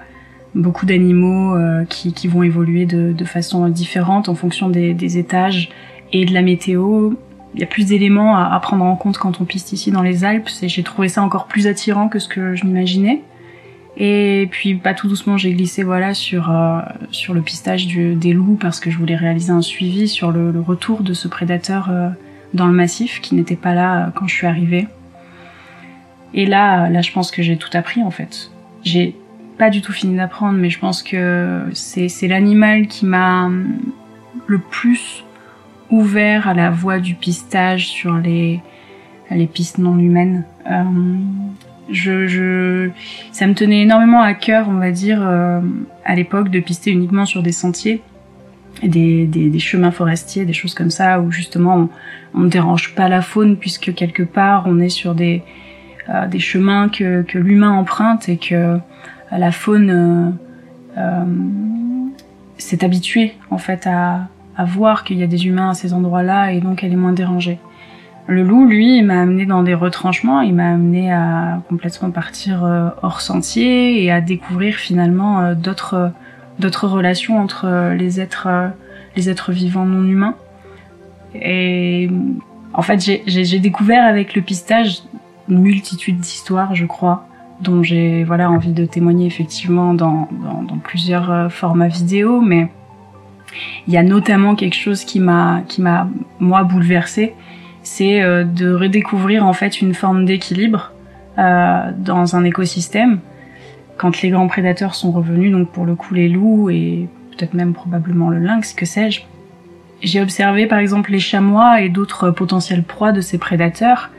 beaucoup 0.57 0.87
d'animaux 0.87 1.55
euh, 1.55 1.85
qui, 1.85 2.13
qui, 2.13 2.29
vont 2.29 2.43
évoluer 2.43 2.87
de, 2.87 3.13
de, 3.13 3.25
façon 3.25 3.69
différente 3.69 4.29
en 4.29 4.35
fonction 4.35 4.69
des, 4.69 4.95
des, 4.95 5.19
étages 5.19 5.69
et 6.13 6.25
de 6.25 6.33
la 6.33 6.43
météo. 6.43 7.13
Il 7.55 7.61
y 7.61 7.63
a 7.63 7.67
plus 7.67 7.87
d'éléments 7.87 8.37
à, 8.37 8.59
prendre 8.61 8.85
en 8.85 8.97
compte 8.97 9.19
quand 9.19 9.41
on 9.41 9.45
piste 9.45 9.73
ici 9.73 9.91
dans 9.91 10.03
les 10.03 10.25
Alpes. 10.25 10.49
J'ai 10.63 10.83
trouvé 10.83 11.09
ça 11.09 11.23
encore 11.23 11.47
plus 11.47 11.67
attirant 11.67 12.09
que 12.09 12.19
ce 12.19 12.29
que 12.29 12.55
je 12.55 12.65
m'imaginais. 12.65 13.23
Et 13.99 14.49
puis, 14.51 14.75
pas 14.75 14.93
tout 14.93 15.09
doucement, 15.09 15.39
j'ai 15.39 15.53
glissé 15.53 15.83
voilà 15.83 16.13
sur 16.13 16.51
euh, 16.51 16.81
sur 17.13 17.33
le 17.33 17.41
pistage 17.41 17.87
du, 17.87 18.15
des 18.15 18.35
loups 18.35 18.59
parce 18.61 18.79
que 18.79 18.91
je 18.91 18.99
voulais 18.99 19.17
réaliser 19.17 19.53
un 19.53 19.63
suivi 19.63 20.07
sur 20.07 20.33
le, 20.33 20.51
le 20.51 20.61
retour 20.61 21.03
de 21.03 21.15
ce 21.15 21.29
prédateur 21.29 21.89
euh, 21.91 22.11
dans 22.53 22.67
le 22.67 22.75
massif 22.75 23.23
qui 23.23 23.35
n'était 23.35 23.57
pas 23.57 23.75
là 23.75 24.13
quand 24.15 24.27
je 24.27 24.35
suis 24.35 24.47
arrivée. 24.47 24.87
Et 26.35 26.45
là, 26.45 26.91
là, 26.91 27.01
je 27.01 27.11
pense 27.13 27.31
que 27.31 27.43
j'ai 27.43 27.57
tout 27.57 27.71
appris 27.73 28.03
en 28.03 28.11
fait. 28.11 28.51
J'ai 28.85 29.17
pas 29.59 29.71
du 29.71 29.81
tout 29.83 29.93
fini 29.93 30.17
d'apprendre, 30.17 30.59
mais 30.59 30.71
je 30.71 30.79
pense 30.79 31.03
que 31.03 31.65
c'est 31.73 32.29
l'animal 32.29 32.87
qui 32.87 33.07
m'a 33.07 33.51
le 34.47 34.59
plus 34.59 35.25
ouvert 35.91 36.49
à 36.49 36.55
la 36.55 36.71
voie 36.71 36.99
du 36.99 37.15
pistage 37.15 37.89
sur 37.89 38.17
les, 38.19 38.61
les 39.31 39.47
pistes 39.47 39.79
non 39.79 39.99
humaines. 39.99 40.45
Euh, 40.71 40.83
je, 41.91 42.91
ça 43.33 43.47
me 43.47 43.55
tenait 43.55 43.83
énormément 43.83 44.21
à 44.21 44.35
cœur, 44.35 44.69
on 44.69 44.79
va 44.79 44.91
dire, 44.91 45.21
euh, 45.23 45.61
à 46.05 46.15
l'époque, 46.15 46.51
de 46.51 46.61
pister 46.61 46.91
uniquement 46.91 47.27
sur 47.27 47.43
des 47.43 47.53
sentiers. 47.53 48.03
des, 48.83 49.27
des, 49.27 49.59
chemins 49.59 49.93
forestiers, 49.93 50.45
des 50.45 50.53
choses 50.53 50.75
comme 50.75 50.91
ça, 50.91 51.21
où 51.21 51.31
justement 51.31 51.89
on 52.35 52.41
ne 52.41 52.49
dérange 52.49 52.95
pas 52.95 53.09
la 53.09 53.23
faune 53.23 53.57
puisque 53.57 53.95
quelque 53.95 54.23
part 54.23 54.65
on 54.67 54.81
est 54.81 54.91
sur 54.91 55.15
des, 55.15 55.43
euh, 56.09 56.27
des 56.27 56.41
chemins 56.41 56.89
que, 56.89 57.23
que 57.23 57.39
l'humain 57.39 57.73
emprunte 57.73 58.29
et 58.29 58.37
que 58.37 58.79
la 59.31 59.53
faune 59.53 60.37
euh, 60.97 61.23
s'est 62.59 62.85
habituée 62.85 63.35
en 63.51 63.59
fait 63.59 63.87
à, 63.87 64.29
à 64.57 64.65
voir 64.65 65.05
qu'il 65.05 65.19
y 65.19 65.23
a 65.23 65.27
des 65.27 65.47
humains 65.47 65.71
à 65.71 65.75
ces 65.75 65.93
endroits-là 65.93 66.53
et 66.53 66.61
donc 66.61 66.85
elle 66.85 66.93
est 66.93 66.97
moins 66.97 67.13
dérangée. 67.13 67.59
Le 68.29 68.43
loup, 68.43 68.67
lui, 68.67 69.03
m'a 69.03 69.21
amené 69.21 69.47
dans 69.47 69.63
des 69.63 69.75
retranchements, 69.75 70.41
il 70.41 70.53
m'a 70.53 70.73
amené 70.73 71.13
à 71.13 71.63
complètement 71.69 72.11
partir 72.11 72.65
hors 73.03 73.21
sentier 73.21 74.03
et 74.03 74.11
à 74.11 74.21
découvrir 74.21 74.75
finalement 74.75 75.55
d'autres 75.55 76.11
d'autres 76.59 76.89
relations 76.89 77.39
entre 77.39 77.93
les 77.95 78.21
êtres 78.21 78.49
les 79.15 79.31
êtres 79.31 79.53
vivants 79.53 79.85
non 79.85 80.05
humains. 80.05 80.35
Et 81.35 82.11
en 82.73 82.83
fait, 82.83 83.01
j'ai 83.27 83.59
découvert 83.59 84.05
avec 84.05 84.35
le 84.35 84.43
pistage 84.43 85.03
une 85.49 85.61
multitude 85.61 86.19
d'histoires, 86.19 86.75
je 86.75 86.87
crois, 86.87 87.27
dont 87.61 87.83
j'ai 87.83 88.25
voilà 88.25 88.51
envie 88.51 88.73
de 88.73 88.85
témoigner 88.85 89.27
effectivement 89.27 89.95
dans, 89.95 90.29
dans, 90.69 90.79
plusieurs 90.79 91.31
euh, 91.31 91.49
formats 91.49 91.89
vidéo, 91.89 92.41
mais 92.41 92.69
il 93.87 93.95
y 93.95 93.97
a 93.97 94.03
notamment 94.03 94.55
quelque 94.55 94.77
chose 94.77 95.05
qui 95.05 95.21
m'a 95.21 95.63
qui 95.67 95.81
m'a 95.81 96.09
moi 96.39 96.65
bouleversée, 96.65 97.35
c'est 97.83 98.23
euh, 98.23 98.45
de 98.45 98.73
redécouvrir 98.73 99.45
en 99.45 99.53
fait 99.53 99.81
une 99.81 99.95
forme 99.95 100.25
d'équilibre 100.25 100.93
euh, 101.39 101.91
dans 101.97 102.37
un 102.37 102.45
écosystème 102.45 103.21
quand 103.97 104.21
les 104.21 104.29
grands 104.29 104.49
prédateurs 104.49 104.95
sont 104.95 105.11
revenus, 105.11 105.51
donc 105.51 105.71
pour 105.71 105.87
le 105.87 105.95
coup 105.95 106.13
les 106.13 106.29
loups 106.29 106.69
et 106.69 107.09
peut-être 107.31 107.55
même 107.55 107.73
probablement 107.73 108.29
le 108.29 108.39
lynx, 108.39 108.75
que 108.75 108.85
sais-je. 108.85 109.23
J'ai 110.03 110.21
observé 110.21 110.67
par 110.67 110.79
exemple 110.79 111.11
les 111.11 111.19
chamois 111.19 111.81
et 111.81 111.89
d'autres 111.89 112.31
potentielles 112.31 112.83
proies 112.83 113.13
de 113.13 113.23
ces 113.23 113.39
prédateurs 113.39 114.11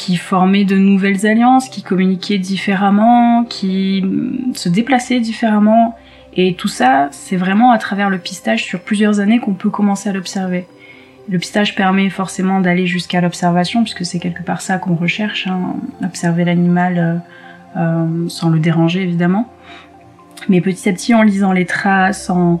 qui 0.00 0.16
formaient 0.16 0.64
de 0.64 0.78
nouvelles 0.78 1.26
alliances, 1.26 1.68
qui 1.68 1.82
communiquaient 1.82 2.38
différemment, 2.38 3.44
qui 3.44 4.02
se 4.54 4.70
déplaçaient 4.70 5.20
différemment. 5.20 5.94
Et 6.34 6.54
tout 6.54 6.68
ça, 6.68 7.08
c'est 7.10 7.36
vraiment 7.36 7.70
à 7.70 7.76
travers 7.76 8.08
le 8.08 8.16
pistage 8.16 8.64
sur 8.64 8.80
plusieurs 8.80 9.20
années 9.20 9.40
qu'on 9.40 9.52
peut 9.52 9.68
commencer 9.68 10.08
à 10.08 10.14
l'observer. 10.14 10.66
Le 11.28 11.38
pistage 11.38 11.74
permet 11.74 12.08
forcément 12.08 12.60
d'aller 12.60 12.86
jusqu'à 12.86 13.20
l'observation, 13.20 13.82
puisque 13.82 14.06
c'est 14.06 14.18
quelque 14.18 14.42
part 14.42 14.62
ça 14.62 14.78
qu'on 14.78 14.94
recherche, 14.94 15.46
hein, 15.46 15.76
observer 16.02 16.46
l'animal 16.46 17.22
euh, 17.76 17.78
euh, 17.78 18.28
sans 18.28 18.48
le 18.48 18.58
déranger 18.58 19.02
évidemment. 19.02 19.52
Mais 20.48 20.62
petit 20.62 20.88
à 20.88 20.94
petit, 20.94 21.14
en 21.14 21.20
lisant 21.20 21.52
les 21.52 21.66
traces, 21.66 22.30
en, 22.30 22.58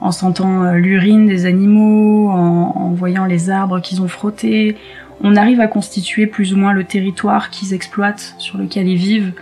en 0.00 0.10
sentant 0.10 0.62
euh, 0.62 0.72
l'urine 0.76 1.26
des 1.26 1.44
animaux, 1.44 2.30
en, 2.30 2.72
en, 2.74 2.90
voyant 2.92 3.26
les 3.26 3.50
arbres 3.50 3.78
qu'ils 3.80 4.00
ont 4.00 4.08
frottés, 4.08 4.78
on 5.22 5.36
arrive 5.36 5.60
à 5.60 5.66
constituer 5.66 6.26
plus 6.26 6.54
ou 6.54 6.56
moins 6.56 6.72
le 6.72 6.84
territoire 6.84 7.50
qu'ils 7.50 7.74
exploitent, 7.74 8.34
sur 8.38 8.58
lequel 8.58 8.88
ils 8.88 8.96
vivent, 8.96 9.32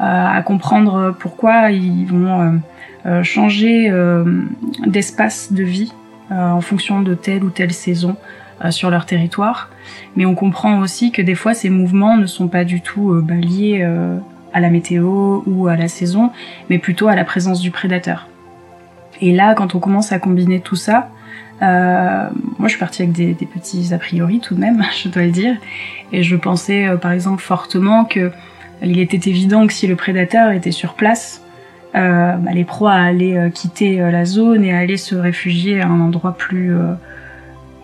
euh, 0.00 0.26
à 0.26 0.42
comprendre 0.42 1.14
pourquoi 1.18 1.70
ils 1.70 2.06
vont 2.06 2.60
euh, 3.06 3.22
changer 3.22 3.92
d'espace 4.86 5.52
de 5.52 5.62
vie 5.62 5.92
en 6.30 6.60
fonction 6.62 7.02
de 7.02 7.14
telle 7.14 7.44
ou 7.44 7.50
telle 7.50 7.72
saison 7.72 8.16
sur 8.70 8.90
leur 8.90 9.04
territoire. 9.04 9.68
Mais 10.16 10.24
on 10.24 10.34
comprend 10.34 10.80
aussi 10.80 11.12
que 11.12 11.20
des 11.20 11.34
fois 11.34 11.52
ces 11.52 11.68
mouvements 11.68 12.16
ne 12.16 12.26
sont 12.26 12.48
pas 12.48 12.64
du 12.64 12.80
tout 12.80 13.20
bah, 13.22 13.34
liés 13.34 13.86
à 14.54 14.60
la 14.60 14.70
météo 14.70 15.42
ou 15.46 15.68
à 15.68 15.76
la 15.76 15.88
saison, 15.88 16.30
mais 16.70 16.78
plutôt 16.78 17.08
à 17.08 17.14
la 17.14 17.24
présence 17.24 17.60
du 17.60 17.70
prédateur. 17.70 18.26
Et 19.20 19.32
là, 19.32 19.54
quand 19.54 19.74
on 19.74 19.80
commence 19.80 20.12
à 20.12 20.18
combiner 20.18 20.60
tout 20.60 20.76
ça, 20.76 21.08
euh, 21.62 22.28
moi 22.58 22.68
je 22.68 22.70
suis 22.70 22.78
partie 22.78 23.02
avec 23.02 23.12
des, 23.12 23.34
petits 23.34 23.94
a 23.94 23.98
priori 23.98 24.40
tout 24.40 24.54
de 24.54 24.60
même, 24.60 24.82
je 25.02 25.08
dois 25.08 25.22
le 25.22 25.30
dire, 25.30 25.56
et 26.12 26.22
je 26.22 26.36
pensais 26.36 26.86
euh, 26.86 26.96
par 26.96 27.12
exemple 27.12 27.42
fortement 27.42 28.04
que 28.04 28.30
il 28.82 28.98
était 28.98 29.30
évident 29.30 29.66
que 29.66 29.72
si 29.72 29.86
le 29.86 29.96
prédateur 29.96 30.50
était 30.50 30.72
sur 30.72 30.94
place, 30.94 31.42
euh, 31.94 32.34
bah, 32.36 32.50
les 32.52 32.64
proies 32.64 32.92
allaient 32.92 33.50
quitter 33.54 33.98
la 33.98 34.24
zone 34.24 34.64
et 34.64 34.74
allaient 34.74 34.96
se 34.96 35.14
réfugier 35.14 35.80
à 35.80 35.86
un 35.86 36.00
endroit 36.00 36.36
plus 36.36 36.74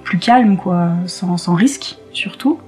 plus 0.05 0.19
calme, 0.19 0.57
quoi, 0.57 0.91
sans, 1.07 1.37
sans 1.37 1.55
risque 1.55 1.97
surtout. 2.13 2.59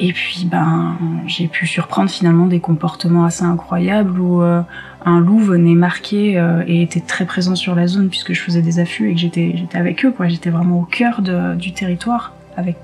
Et 0.00 0.12
puis, 0.12 0.46
ben, 0.48 0.96
j'ai 1.26 1.48
pu 1.48 1.66
surprendre 1.66 2.08
finalement 2.08 2.46
des 2.46 2.60
comportements 2.60 3.24
assez 3.24 3.42
incroyables 3.42 4.20
où 4.20 4.42
euh, 4.42 4.62
un 5.04 5.18
loup 5.18 5.40
venait 5.40 5.74
marquer 5.74 6.38
euh, 6.38 6.62
et 6.68 6.82
était 6.82 7.00
très 7.00 7.24
présent 7.24 7.56
sur 7.56 7.74
la 7.74 7.88
zone 7.88 8.08
puisque 8.08 8.32
je 8.32 8.40
faisais 8.40 8.62
des 8.62 8.78
affûts 8.78 9.10
et 9.10 9.14
que 9.14 9.18
j'étais, 9.18 9.56
avec 9.74 10.04
eux, 10.04 10.12
quoi. 10.12 10.28
J'étais 10.28 10.50
vraiment 10.50 10.78
au 10.80 10.84
cœur 10.84 11.20
du 11.20 11.72
territoire 11.72 12.32
avec 12.56 12.76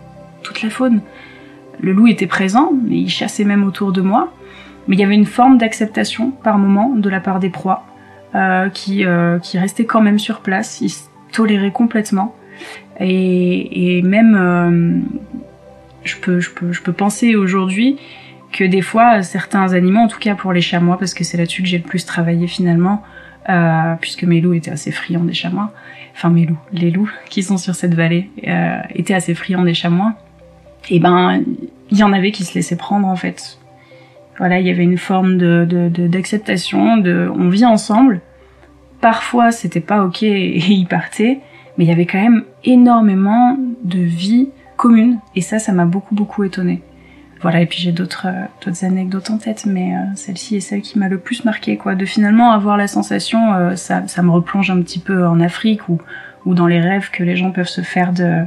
toute 0.43 0.63
la 0.63 0.71
faune. 0.71 1.03
Le 1.81 1.93
loup 1.93 2.09
était 2.09 2.27
présent, 2.27 2.73
mais 2.85 2.99
il 2.99 3.09
chassait 3.09 3.45
même 3.45 3.63
autour 3.63 3.93
de 3.93 4.01
moi. 4.01 4.33
Mais 4.89 4.97
il 4.97 4.99
y 4.99 5.05
avait 5.05 5.15
une 5.15 5.25
forme 5.25 5.57
d'acceptation 5.57 6.33
par 6.33 6.59
moment 6.59 6.95
de 6.97 7.09
la 7.09 7.21
part 7.21 7.39
des 7.39 7.49
proies 7.49 7.87
euh, 8.35 8.69
qui, 8.71 9.05
qui 9.43 9.59
restaient 9.59 9.85
quand 9.85 10.03
même 10.03 10.19
sur 10.19 10.41
place. 10.41 10.81
Ils 10.81 10.91
se 10.91 11.05
toléraient 11.31 11.71
complètement. 11.71 12.35
Et 12.99 14.03
même 14.03 15.05
je 16.05 16.17
peux, 16.17 16.41
je 16.41 16.51
peux, 16.51 16.73
je 16.73 16.83
peux 16.83 16.93
penser 16.93 17.35
aujourd'hui 17.35 17.99
que 18.53 18.65
des 18.65 18.83
fois, 18.83 19.23
certains 19.23 19.73
animaux, 19.73 20.01
en 20.01 20.09
tout 20.09 20.21
cas 20.21 20.35
pour 20.35 20.53
les 20.53 20.61
chamois, 20.61 20.97
parce 20.97 21.13
que 21.13 21.25
c'est 21.25 21.37
là-dessus 21.37 21.63
que 21.63 21.69
j'ai 21.69 21.79
le 21.79 21.85
plus 21.85 22.07
travaillé 22.07 22.47
finalement, 22.47 23.03
euh, 23.49 23.95
puisque 24.01 24.23
mes 24.23 24.41
loups 24.41 24.55
étaient 24.55 24.71
assez 24.71 24.93
friands 24.93 25.25
des 25.25 25.35
chamois, 25.35 25.73
enfin 26.15 26.31
mes 26.31 26.47
loups, 26.47 26.59
les 26.73 26.91
loups 26.91 27.11
qui 27.29 27.43
sont 27.43 27.59
sur 27.59 27.75
cette 27.75 27.95
vallée 27.95 28.31
euh, 28.47 28.79
étaient 28.95 29.15
assez 29.15 29.35
friands 29.35 29.65
des 29.65 29.75
chamois, 29.75 30.15
et 30.89 31.01
ben 31.01 31.43
il 31.91 31.99
y 31.99 32.03
en 32.03 32.13
avait 32.13 32.31
qui 32.31 32.45
se 32.45 32.55
laissaient 32.55 32.77
prendre 32.77 33.09
en 33.09 33.17
fait. 33.17 33.59
Voilà, 34.39 34.59
il 34.59 34.67
y 34.67 34.71
avait 34.71 34.83
une 34.83 34.99
forme 34.99 35.39
de 35.39 35.89
d'acceptation, 36.09 36.97
de, 36.97 37.03
de, 37.03 37.33
on 37.35 37.49
vit 37.49 37.65
ensemble. 37.65 38.21
Parfois 39.01 39.53
c'était 39.53 39.81
pas 39.81 40.05
ok 40.05 40.23
et 40.23 40.59
ils 40.59 40.87
partaient, 40.87 41.41
mais 41.77 41.85
il 41.85 41.89
y 41.89 41.93
avait 41.93 42.07
quand 42.07 42.21
même 42.21 42.45
énormément 42.65 43.59
de 43.83 43.99
vie 43.99 44.49
commune. 44.77 45.19
Et 45.35 45.41
ça, 45.41 45.59
ça 45.59 45.73
m'a 45.73 45.85
beaucoup, 45.85 46.15
beaucoup 46.15 46.45
étonnée. 46.45 46.83
Voilà, 47.45 47.61
et 47.61 47.67
puis 47.67 47.79
j'ai 47.79 47.93
d'autres 47.93 48.27
euh, 48.27 48.87
anecdotes 48.87 49.29
en 49.29 49.37
tête, 49.37 49.67
mais 49.67 49.95
euh, 49.95 49.99
celle-ci 50.15 50.57
est 50.57 50.61
celle 50.61 50.81
qui 50.81 50.99
m'a 50.99 51.09
le 51.09 51.19
plus 51.19 51.45
marqué, 51.45 51.77
quoi. 51.77 51.95
De 51.95 52.07
finalement 52.07 52.53
avoir 52.53 52.79
la 52.79 52.87
sensation, 52.87 53.53
euh, 53.53 53.77
ça, 53.77 54.09
ça 54.09 54.23
me 54.23 54.31
replonge 54.31 54.71
un 54.71 54.81
petit 54.81 54.99
peu 54.99 55.27
en 55.27 55.41
Afrique 55.41 55.89
ou, 55.91 55.99
ou 56.47 56.55
dans 56.55 56.67
les 56.67 56.81
rêves 56.81 57.11
que 57.11 57.23
les 57.23 57.37
gens 57.37 57.51
peuvent 57.51 57.69
se 57.69 57.83
faire 57.83 58.15
de, 58.15 58.45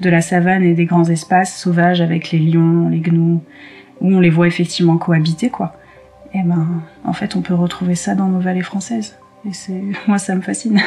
de 0.00 0.08
la 0.08 0.22
savane 0.22 0.62
et 0.62 0.72
des 0.72 0.86
grands 0.86 1.04
espaces 1.04 1.60
sauvages 1.60 2.00
avec 2.00 2.30
les 2.30 2.38
lions, 2.38 2.88
les 2.88 3.00
gnous, 3.00 3.42
où 4.00 4.14
on 4.14 4.20
les 4.20 4.30
voit 4.30 4.46
effectivement 4.46 4.96
cohabiter, 4.96 5.50
quoi. 5.50 5.74
Et 6.32 6.42
ben, 6.42 6.82
en 7.04 7.12
fait, 7.12 7.36
on 7.36 7.42
peut 7.42 7.54
retrouver 7.54 7.96
ça 7.96 8.14
dans 8.14 8.28
nos 8.28 8.40
vallées 8.40 8.62
françaises. 8.62 9.18
Et 9.46 9.52
c'est, 9.52 9.82
moi, 10.06 10.16
ça 10.16 10.34
me 10.34 10.40
fascine. 10.40 10.80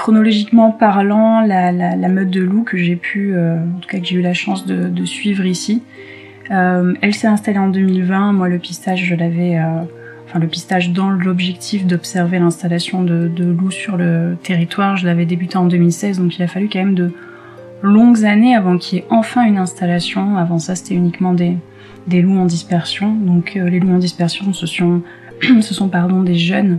Chronologiquement 0.00 0.70
parlant, 0.70 1.42
la, 1.42 2.08
meute 2.08 2.30
de 2.30 2.40
loups 2.40 2.64
que 2.64 2.78
j'ai 2.78 2.96
pu, 2.96 3.34
euh, 3.34 3.56
en 3.56 3.80
tout 3.80 3.88
cas 3.88 3.98
que 3.98 4.06
j'ai 4.06 4.16
eu 4.16 4.22
la 4.22 4.32
chance 4.32 4.64
de, 4.64 5.04
suivre 5.04 5.44
ici, 5.44 5.82
euh, 6.50 6.94
elle 7.02 7.12
s'est 7.12 7.26
installée 7.26 7.58
en 7.58 7.68
2020. 7.68 8.32
Moi, 8.32 8.48
le 8.48 8.58
pistage, 8.58 9.04
je 9.04 9.14
l'avais, 9.14 9.58
euh, 9.58 9.82
enfin 10.26 10.38
le 10.38 10.46
pistage 10.46 10.92
dans 10.92 11.10
l'objectif 11.10 11.86
d'observer 11.86 12.38
l'installation 12.38 13.02
de, 13.02 13.30
loups 13.44 13.70
sur 13.70 13.98
le 13.98 14.38
territoire, 14.42 14.96
je 14.96 15.04
l'avais 15.04 15.26
débuté 15.26 15.58
en 15.58 15.66
2016, 15.66 16.18
donc 16.18 16.38
il 16.38 16.42
a 16.42 16.48
fallu 16.48 16.70
quand 16.72 16.78
même 16.78 16.94
de 16.94 17.12
longues 17.82 18.24
années 18.24 18.56
avant 18.56 18.78
qu'il 18.78 18.98
y 18.98 19.00
ait 19.02 19.06
enfin 19.10 19.44
une 19.44 19.58
installation. 19.58 20.38
Avant 20.38 20.58
ça, 20.58 20.76
c'était 20.76 20.94
uniquement 20.94 21.34
des, 21.34 21.58
des 22.06 22.22
loups 22.22 22.38
en 22.38 22.46
dispersion. 22.46 23.12
Donc 23.14 23.52
les 23.52 23.78
loups 23.78 23.92
en 23.92 23.98
dispersion, 23.98 24.54
ce 24.54 24.66
sont, 24.66 25.02
ce 25.42 25.74
sont 25.74 25.88
pardon, 25.88 26.22
des 26.22 26.36
jeunes 26.36 26.78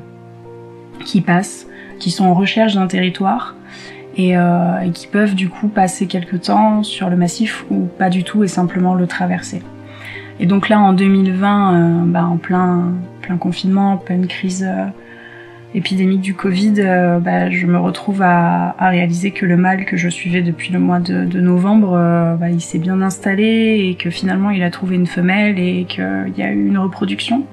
qui 1.05 1.21
passent 1.21 1.67
qui 2.01 2.11
sont 2.11 2.25
en 2.25 2.33
recherche 2.33 2.73
d'un 2.73 2.87
territoire 2.87 3.55
euh, 4.19 4.79
et, 4.79 4.89
qui 4.91 5.07
peuvent 5.07 5.35
du 5.35 5.47
coup 5.47 5.69
passer 5.69 6.07
quelque 6.07 6.35
temps 6.35 6.83
sur 6.83 7.09
le 7.09 7.15
massif 7.15 7.65
ou 7.69 7.87
pas 7.97 8.09
du 8.09 8.23
tout 8.23 8.43
et 8.43 8.47
simplement 8.47 8.93
le 8.93 9.07
traverser. 9.07 9.61
Et 10.39 10.45
donc 10.47 10.67
là 10.67 10.79
en 10.81 10.93
2020, 10.93 11.73
euh, 11.73 12.03
bah, 12.05 12.25
en 12.25 12.37
plein, 12.37 12.91
confinement, 13.39 13.93
en 13.93 13.97
pleine 13.97 14.27
crise 14.27 14.65
euh, 14.67 14.87
épidémique 15.73 16.19
du 16.19 16.33
Covid, 16.33 16.73
bah, 17.21 17.49
je 17.49 17.65
me 17.65 17.77
retrouve 17.77 18.21
à, 18.21 18.75
réaliser 18.79 19.31
que 19.31 19.45
le 19.45 19.55
mâle 19.55 19.85
que 19.85 19.95
je 19.95 20.09
suivais 20.09 20.41
depuis 20.41 20.73
le 20.73 20.79
mois 20.79 20.99
de, 20.99 21.39
novembre, 21.39 21.91
bah, 22.37 22.49
il 22.49 22.59
s'est 22.59 22.79
bien 22.79 23.01
installé 23.01 23.87
et 23.87 23.95
que 23.95 24.09
finalement 24.09 24.49
il 24.49 24.63
a 24.63 24.69
trouvé 24.69 24.95
une 24.95 25.07
femelle 25.07 25.57
et 25.59 25.85
qu'il 25.87 26.33
y 26.35 26.41
a 26.41 26.51
eu 26.51 26.67
une 26.67 26.77
reproduction. 26.77 27.45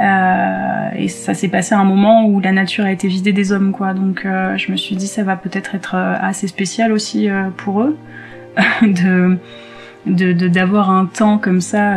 Euh, 0.00 0.90
et 0.96 1.08
ça 1.08 1.34
s'est 1.34 1.48
passé 1.48 1.74
à 1.74 1.80
un 1.80 1.84
moment 1.84 2.26
où 2.26 2.40
la 2.40 2.52
nature 2.52 2.84
a 2.84 2.92
été 2.92 3.08
vidée 3.08 3.32
des 3.32 3.52
hommes, 3.52 3.72
quoi. 3.72 3.94
Donc 3.94 4.24
euh, 4.24 4.56
je 4.56 4.70
me 4.70 4.76
suis 4.76 4.96
dit 4.96 5.06
ça 5.06 5.24
va 5.24 5.36
peut-être 5.36 5.74
être 5.74 5.94
euh, 5.96 6.14
assez 6.20 6.46
spécial 6.46 6.92
aussi 6.92 7.28
pour 7.56 7.82
eux. 7.82 7.96
de 8.82 9.38
d'avoir 10.06 10.90
un 10.90 11.06
temps 11.06 11.38
comme 11.38 11.60
ça 11.60 11.94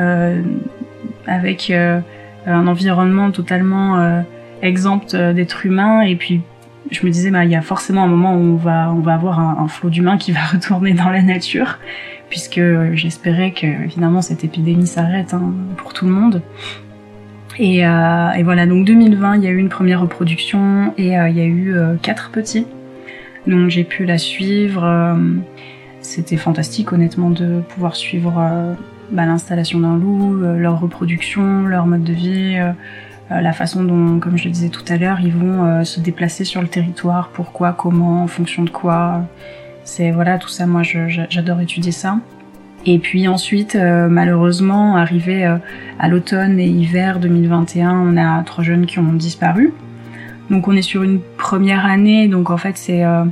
avec 1.25 1.71
un 1.71 2.67
environnement 2.67 3.31
totalement 3.31 4.23
exempt 4.61 5.15
d'êtres 5.15 5.65
humains 5.65 6.01
et 6.01 6.15
puis 6.15 6.41
je 6.91 7.03
me 7.05 7.11
disais 7.11 7.31
bah 7.31 7.45
il 7.45 7.51
y 7.51 7.55
a 7.55 7.61
forcément 7.61 8.03
un 8.03 8.07
moment 8.07 8.35
où 8.35 8.39
on 8.39 8.55
va 8.57 8.91
on 8.91 8.99
va 8.99 9.13
avoir 9.13 9.39
un, 9.39 9.67
flot 9.67 9.89
d'humains 9.89 10.17
qui 10.17 10.31
va 10.33 10.41
retourner 10.41 10.93
dans 10.93 11.09
la 11.09 11.23
nature 11.23 11.79
puisque 12.29 12.61
j'espérais 12.93 13.51
que 13.51 13.65
évidemment 13.65 14.21
cette 14.21 14.43
épidémie 14.43 14.87
s'arrête 14.87 15.33
hein, 15.33 15.53
pour 15.77 15.93
tout 15.93 16.05
le 16.05 16.11
monde. 16.11 16.43
Et, 17.61 17.85
euh, 17.85 18.31
et, 18.31 18.41
voilà, 18.41 18.65
donc 18.65 18.85
2020, 18.85 19.35
il 19.35 19.43
y 19.43 19.47
a 19.47 19.51
eu 19.51 19.57
une 19.57 19.69
première 19.69 20.01
reproduction 20.01 20.95
et 20.97 21.15
euh, 21.15 21.29
il 21.29 21.37
y 21.37 21.41
a 21.41 21.45
eu 21.45 21.75
euh, 21.75 21.93
quatre 22.01 22.31
petits. 22.31 22.65
Donc 23.45 23.69
j'ai 23.69 23.83
pu 23.83 24.05
la 24.05 24.17
suivre. 24.17 25.15
C'était 26.01 26.37
fantastique 26.37 26.91
honnêtement 26.91 27.29
de 27.29 27.61
pouvoir 27.69 27.95
suivre 27.95 28.33
bah, 29.11 29.25
l'installation 29.25 29.79
d'un 29.79 29.95
loup, 29.95 30.35
leur 30.57 30.79
reproduction, 30.79 31.65
leur 31.65 31.85
mode 31.85 32.03
de 32.03 32.13
vie, 32.13 32.59
la 33.31 33.53
façon 33.53 33.83
dont, 33.83 34.19
comme 34.19 34.37
je 34.37 34.45
le 34.45 34.51
disais 34.51 34.69
tout 34.69 34.83
à 34.87 34.97
l'heure, 34.97 35.19
ils 35.21 35.33
vont 35.33 35.83
se 35.83 35.99
déplacer 35.99 36.43
sur 36.43 36.61
le 36.61 36.67
territoire, 36.67 37.29
pourquoi, 37.33 37.73
comment, 37.73 38.23
en 38.23 38.27
fonction 38.27 38.63
de 38.63 38.69
quoi. 38.69 39.23
C'est 39.83 40.11
voilà 40.11 40.37
tout 40.37 40.49
ça, 40.49 40.67
moi 40.67 40.83
j'adore 40.83 41.59
étudier 41.61 41.91
ça. 41.91 42.19
Et 42.85 42.97
puis 42.97 43.27
ensuite, 43.27 43.75
euh, 43.75 44.07
malheureusement, 44.09 44.95
arrivé 44.95 45.45
euh, 45.45 45.57
à 45.99 46.07
l'automne 46.07 46.59
et 46.59 46.67
hiver 46.67 47.19
2021, 47.19 47.91
on 47.91 48.17
a 48.17 48.43
trois 48.43 48.63
jeunes 48.63 48.85
qui 48.85 48.99
ont 48.99 49.13
disparu. 49.13 49.73
Donc 50.49 50.67
on 50.67 50.75
est 50.75 50.81
sur 50.81 51.03
une 51.03 51.19
première 51.37 51.85
année, 51.85 52.27
donc 52.27 52.49
en 52.49 52.57
fait 52.57 52.77
c'est 52.77 53.05
euh, 53.05 53.23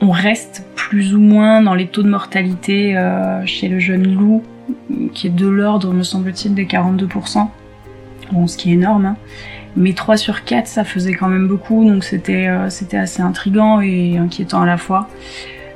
on 0.00 0.10
reste 0.10 0.66
plus 0.74 1.14
ou 1.14 1.20
moins 1.20 1.62
dans 1.62 1.74
les 1.74 1.86
taux 1.86 2.02
de 2.02 2.10
mortalité 2.10 3.00
chez 3.46 3.68
le 3.68 3.78
jeune 3.78 4.14
loup, 4.14 4.42
qui 5.14 5.28
est 5.28 5.30
de 5.30 5.46
l'ordre, 5.46 5.94
me 5.94 6.02
semble-t-il, 6.02 6.54
des 6.54 6.66
42%. 6.66 7.48
Bon, 8.32 8.46
ce 8.48 8.56
qui 8.56 8.70
est 8.70 8.74
énorme. 8.74 9.06
Hein. 9.06 9.16
Mais 9.76 9.92
3 9.92 10.16
sur 10.16 10.44
4, 10.44 10.66
ça 10.66 10.84
faisait 10.84 11.14
quand 11.14 11.28
même 11.28 11.46
beaucoup, 11.46 11.88
donc 11.88 12.02
c'était 12.02 12.48
assez 12.48 13.22
intrigant 13.22 13.80
et 13.80 14.18
inquiétant 14.18 14.60
à 14.60 14.66
la 14.66 14.76
fois. 14.76 15.08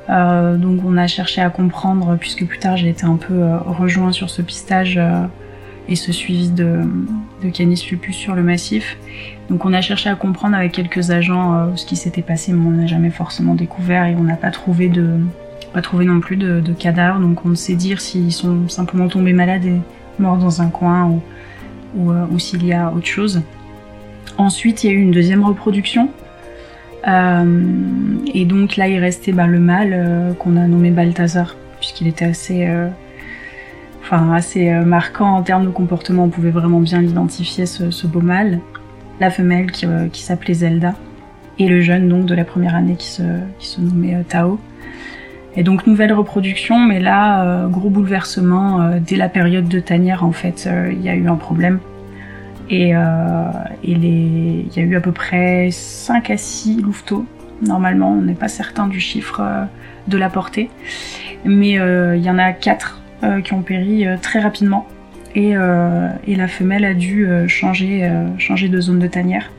Euh, 0.08 0.56
donc 0.56 0.80
on 0.84 0.96
a 0.96 1.06
cherché 1.06 1.40
à 1.40 1.50
comprendre, 1.50 2.16
puisque 2.18 2.46
plus 2.46 2.58
tard 2.58 2.76
j'ai 2.76 2.88
été 2.88 3.04
un 3.04 3.16
peu 3.16 3.34
euh, 3.34 3.58
rejoint 3.58 4.12
sur 4.12 4.30
ce 4.30 4.40
pistage 4.40 4.96
euh, 4.98 5.26
et 5.88 5.96
ce 5.96 6.12
suivi 6.12 6.50
de, 6.50 6.82
Canis 7.52 7.86
lupus 7.90 8.16
sur 8.16 8.34
le 8.34 8.42
massif. 8.42 8.96
Donc 9.50 9.64
on 9.64 9.72
a 9.72 9.80
cherché 9.80 10.10
à 10.10 10.14
comprendre 10.14 10.56
avec 10.56 10.72
quelques 10.72 11.10
agents 11.10 11.76
ce 11.76 11.86
qui 11.86 11.94
s'était 11.94 12.22
passé, 12.22 12.52
mais 12.52 12.66
on 12.66 12.70
n'a 12.72 12.86
jamais 12.86 13.10
forcément 13.10 13.54
découvert 13.54 14.04
et 14.06 14.16
on 14.16 14.24
n'a 14.24 14.34
pas 14.34 14.50
trouvé 14.50 14.88
de 14.88 15.20
pas 15.72 15.82
trouvé 15.82 16.04
non 16.04 16.20
plus 16.20 16.36
de, 16.36 16.60
de 16.60 16.72
cadavres, 16.72 17.20
donc 17.20 17.44
on 17.44 17.50
ne 17.50 17.54
sait 17.54 17.74
dire 17.74 18.00
s'ils 18.00 18.32
sont 18.32 18.68
simplement 18.68 19.08
tombés 19.08 19.32
malades 19.32 19.64
et 19.64 19.80
morts 20.18 20.38
dans 20.38 20.60
un 20.62 20.68
coin 20.68 21.04
ou, 21.04 21.22
ou, 21.96 22.12
ou 22.12 22.38
s'il 22.38 22.64
y 22.64 22.72
a 22.72 22.90
autre 22.90 23.06
chose. 23.06 23.42
Ensuite, 24.38 24.82
il 24.82 24.86
y 24.88 24.90
a 24.90 24.92
eu 24.94 25.00
une 25.00 25.12
deuxième 25.12 25.44
reproduction. 25.44 26.10
Euh, 27.06 28.16
et 28.34 28.44
donc 28.44 28.76
là, 28.76 28.88
il 28.88 28.98
restait 28.98 29.32
bah, 29.32 29.46
le 29.46 29.58
mâle 29.58 29.92
euh, 29.92 30.32
qu'on 30.34 30.56
a 30.56 30.66
nommé 30.66 30.90
Balthazar, 30.90 31.56
puisqu'il 31.78 32.08
était 32.08 32.24
assez, 32.24 32.66
euh, 32.66 32.88
enfin, 34.02 34.32
assez 34.32 34.70
marquant 34.70 35.36
en 35.36 35.42
termes 35.42 35.64
de 35.64 35.70
comportement. 35.70 36.24
On 36.24 36.28
pouvait 36.28 36.50
vraiment 36.50 36.80
bien 36.80 37.00
l'identifier, 37.00 37.66
ce, 37.66 38.06
beau 38.06 38.20
mâle. 38.20 38.60
La 39.20 39.30
femelle 39.30 39.70
qui, 39.70 39.86
s'appelait 40.22 40.54
Zelda. 40.54 40.94
Et 41.58 41.68
le 41.68 41.80
jeune 41.80 42.06
donc 42.08 42.26
de 42.26 42.34
la 42.34 42.44
première 42.44 42.74
année 42.74 42.96
qui 42.96 43.06
se, 43.06 43.22
qui 43.58 43.66
se 43.66 43.80
nommait 43.80 44.22
Tao. 44.28 44.60
Et 45.58 45.62
donc 45.62 45.86
nouvelle 45.86 46.12
reproduction, 46.12 46.78
mais 46.78 47.00
là, 47.00 47.66
gros 47.68 47.88
bouleversement. 47.88 48.98
dès 49.00 49.16
la 49.16 49.30
période 49.30 49.68
de 49.68 49.80
tanière, 49.80 50.22
en 50.22 50.32
fait, 50.32 50.68
il 50.92 51.00
y 51.00 51.08
a 51.08 51.14
eu 51.14 51.28
un 51.28 51.36
problème. 51.36 51.78
Et, 52.68 52.94
euh, 52.94 53.00
il 53.84 54.04
y 54.04 54.80
a 54.80 54.82
eu 54.82 54.96
à 54.96 55.00
peu 55.00 55.12
près 55.12 55.70
5 55.70 56.30
à 56.30 56.36
6 56.36 56.82
louveteaux. 56.82 57.26
Normalement, 57.62 58.10
on 58.10 58.22
n'est 58.22 58.34
pas 58.34 58.48
certain 58.48 58.86
du 58.86 59.00
chiffre 59.00 59.40
euh, 59.40 59.64
de 60.08 60.18
la 60.18 60.28
portée. 60.28 60.68
Mais 61.44 61.78
euh, 61.78 62.16
il 62.16 62.22
y 62.22 62.30
en 62.30 62.38
a 62.38 62.52
4 62.52 63.02
euh, 63.22 63.40
qui 63.40 63.54
ont 63.54 63.62
péri 63.62 64.06
très 64.20 64.40
rapidement. 64.40 64.86
Et, 65.34 65.54
la 65.54 66.48
femelle 66.48 66.84
a 66.84 66.94
dû 66.94 67.28
changer 67.46 68.08
de 68.08 68.80
zone 68.80 68.98
de 68.98 69.06
tanière. 69.06 69.50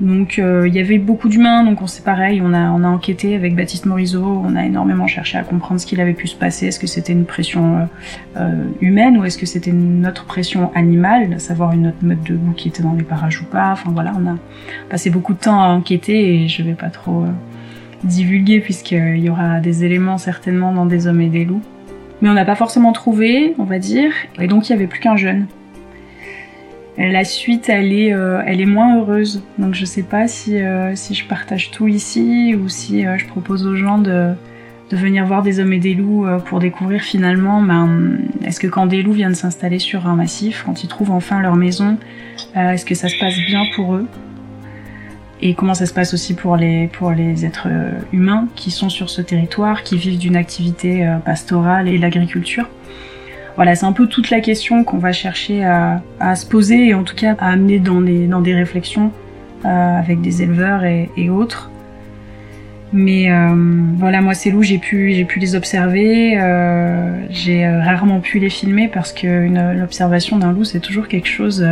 Donc 0.00 0.38
euh, 0.38 0.66
il 0.66 0.74
y 0.74 0.80
avait 0.80 0.98
beaucoup 0.98 1.28
d'humains, 1.28 1.64
donc 1.64 1.82
on 1.82 1.86
sait 1.86 2.02
pareil, 2.02 2.40
on 2.42 2.52
a, 2.54 2.70
enquêté 2.70 3.36
avec 3.36 3.54
Baptiste 3.54 3.86
Morisot, 3.86 4.42
on 4.44 4.56
a 4.56 4.64
énormément 4.64 5.06
cherché 5.06 5.38
à 5.38 5.42
comprendre 5.42 5.80
ce 5.80 5.86
qu'il 5.86 6.00
avait 6.00 6.14
pu 6.14 6.26
se 6.26 6.34
passer, 6.34 6.66
est-ce 6.66 6.80
que 6.80 6.86
c'était 6.86 7.12
une 7.12 7.24
pression 7.24 7.76
euh, 7.76 7.84
euh, 8.38 8.64
humaine 8.80 9.18
ou 9.18 9.24
est-ce 9.24 9.38
que 9.38 9.46
c'était 9.46 9.70
une 9.70 10.06
autre 10.06 10.24
pression 10.24 10.72
animale, 10.74 11.34
à 11.34 11.38
savoir 11.38 11.72
une 11.72 11.88
autre 11.88 11.98
meute 12.02 12.22
de 12.24 12.34
loup 12.34 12.52
qui 12.56 12.68
était 12.68 12.82
dans 12.82 12.94
les 12.94 13.04
parages 13.04 13.40
ou 13.42 13.44
pas, 13.44 13.70
enfin 13.72 13.90
voilà, 13.92 14.12
on 14.18 14.26
a 14.26 14.36
passé 14.88 15.10
beaucoup 15.10 15.34
de 15.34 15.38
temps 15.38 15.62
à 15.62 15.68
enquêter 15.68 16.42
et 16.42 16.48
je 16.48 16.62
vais 16.62 16.74
pas 16.74 16.90
trop 16.90 17.24
divulguer 18.02 18.60
puisqu'il 18.60 19.18
y 19.18 19.30
aura 19.30 19.60
des 19.60 19.84
éléments 19.84 20.18
certainement 20.18 20.72
dans 20.72 20.86
des 20.86 21.06
hommes 21.06 21.20
et 21.20 21.28
des 21.28 21.44
loups. 21.44 21.62
Mais 22.20 22.28
on 22.28 22.34
n'a 22.34 22.44
pas 22.44 22.54
forcément 22.54 22.92
trouvé, 22.92 23.54
on 23.58 23.64
va 23.64 23.78
dire, 23.78 24.12
et 24.40 24.46
donc 24.46 24.68
il 24.68 24.72
y 24.72 24.74
avait 24.74 24.86
plus 24.86 25.00
qu'un 25.00 25.16
jeune. 25.16 25.46
La 26.98 27.24
suite, 27.24 27.70
elle 27.70 27.92
est, 27.92 28.12
euh, 28.12 28.42
elle 28.46 28.60
est 28.60 28.66
moins 28.66 28.98
heureuse. 28.98 29.42
Donc 29.58 29.74
je 29.74 29.84
sais 29.84 30.02
pas 30.02 30.28
si, 30.28 30.58
euh, 30.58 30.94
si 30.94 31.14
je 31.14 31.24
partage 31.26 31.70
tout 31.70 31.88
ici 31.88 32.54
ou 32.54 32.68
si 32.68 33.06
euh, 33.06 33.16
je 33.16 33.26
propose 33.26 33.66
aux 33.66 33.76
gens 33.76 33.96
de, 33.96 34.34
de 34.90 34.96
venir 34.96 35.24
voir 35.24 35.42
des 35.42 35.58
hommes 35.58 35.72
et 35.72 35.78
des 35.78 35.94
loups 35.94 36.26
pour 36.44 36.58
découvrir 36.58 37.00
finalement, 37.00 37.62
ben, 37.62 38.18
est-ce 38.44 38.60
que 38.60 38.66
quand 38.66 38.84
des 38.84 39.02
loups 39.02 39.14
viennent 39.14 39.34
s'installer 39.34 39.78
sur 39.78 40.06
un 40.06 40.16
massif, 40.16 40.64
quand 40.66 40.84
ils 40.84 40.88
trouvent 40.88 41.12
enfin 41.12 41.40
leur 41.40 41.56
maison, 41.56 41.96
est-ce 42.54 42.84
que 42.84 42.94
ça 42.94 43.08
se 43.08 43.18
passe 43.18 43.36
bien 43.46 43.64
pour 43.74 43.94
eux? 43.94 44.06
Et 45.40 45.54
comment 45.54 45.74
ça 45.74 45.86
se 45.86 45.94
passe 45.94 46.12
aussi 46.12 46.34
pour 46.34 46.56
les, 46.56 46.88
pour 46.88 47.10
les 47.10 47.46
êtres 47.46 47.68
humains 48.12 48.48
qui 48.54 48.70
sont 48.70 48.90
sur 48.90 49.08
ce 49.08 49.22
territoire, 49.22 49.82
qui 49.82 49.96
vivent 49.96 50.18
d'une 50.18 50.36
activité 50.36 51.10
pastorale 51.24 51.88
et 51.88 51.96
l'agriculture? 51.96 52.68
Voilà, 53.56 53.74
c'est 53.74 53.86
un 53.86 53.92
peu 53.92 54.06
toute 54.06 54.30
la 54.30 54.40
question 54.40 54.82
qu'on 54.82 54.98
va 54.98 55.12
chercher 55.12 55.64
à, 55.64 56.00
se 56.34 56.46
poser 56.46 56.88
et 56.88 56.94
en 56.94 57.02
tout 57.02 57.14
cas 57.14 57.34
à 57.38 57.50
amener 57.50 57.78
dans 57.78 58.00
des, 58.00 58.26
dans 58.26 58.40
des 58.40 58.54
réflexions 58.54 59.12
euh, 59.64 59.98
avec 59.98 60.20
des 60.20 60.42
éleveurs 60.42 60.84
et, 60.84 61.30
autres. 61.30 61.70
Mais 62.94 63.30
euh, 63.30 63.54
voilà, 63.98 64.20
moi 64.20 64.34
ces 64.34 64.50
loups, 64.50 64.62
j'ai 64.62 64.78
pu, 64.78 65.24
pu 65.28 65.38
les 65.38 65.54
observer. 65.54 66.38
Euh, 66.38 67.24
j'ai 67.30 67.66
rarement 67.68 68.20
pu 68.20 68.38
les 68.38 68.50
filmer 68.50 68.88
parce 68.88 69.12
que 69.12 69.48
l'observation 69.78 70.38
d'un 70.38 70.52
loup, 70.52 70.64
c'est 70.64 70.80
toujours 70.80 71.08
quelque 71.08 71.28
chose 71.28 71.66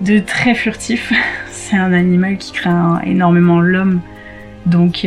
de 0.00 0.18
très 0.18 0.54
furtif. 0.54 1.12
c'est 1.50 1.76
un 1.76 1.92
animal 1.92 2.36
qui 2.38 2.52
craint 2.52 3.00
énormément 3.04 3.60
l'homme. 3.60 4.00
Donc 4.66 5.06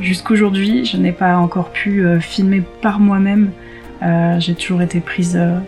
jusqu'aujourd'hui, 0.00 0.84
je 0.84 0.96
n'ai 0.96 1.12
pas 1.12 1.36
encore 1.36 1.70
pu 1.70 2.04
filmer 2.20 2.62
par 2.82 3.00
moi-même 3.00 3.50
euh, 4.02 4.40
j'ai 4.40 4.54
toujours 4.54 4.82
été 4.82 5.00
prise 5.00 5.36
euh, 5.36 5.58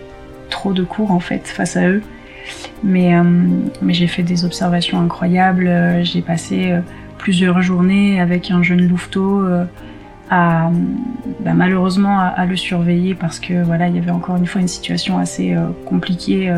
trop 0.51 0.73
de 0.73 0.83
cours 0.83 1.11
en 1.11 1.21
fait 1.21 1.47
face 1.47 1.77
à 1.77 1.89
eux. 1.89 2.03
Mais, 2.83 3.15
euh, 3.15 3.23
mais 3.81 3.95
j'ai 3.95 4.07
fait 4.07 4.23
des 4.23 4.45
observations 4.45 5.01
incroyables. 5.01 5.71
J'ai 6.03 6.21
passé 6.21 6.75
plusieurs 7.17 7.63
journées 7.63 8.21
avec 8.21 8.51
un 8.51 8.63
jeune 8.63 8.87
louveteau 8.87 9.47
à 10.31 10.71
bah, 11.41 11.55
malheureusement 11.55 12.19
à, 12.19 12.45
le 12.45 12.57
surveiller 12.57 13.15
parce 13.15 13.39
que 13.39 13.63
voilà 13.63 13.89
il 13.89 13.97
y 13.97 13.99
avait 13.99 14.11
encore 14.11 14.37
une 14.37 14.47
fois 14.47 14.61
une 14.61 14.69
situation 14.69 15.19
assez 15.19 15.55
compliquée 15.87 16.53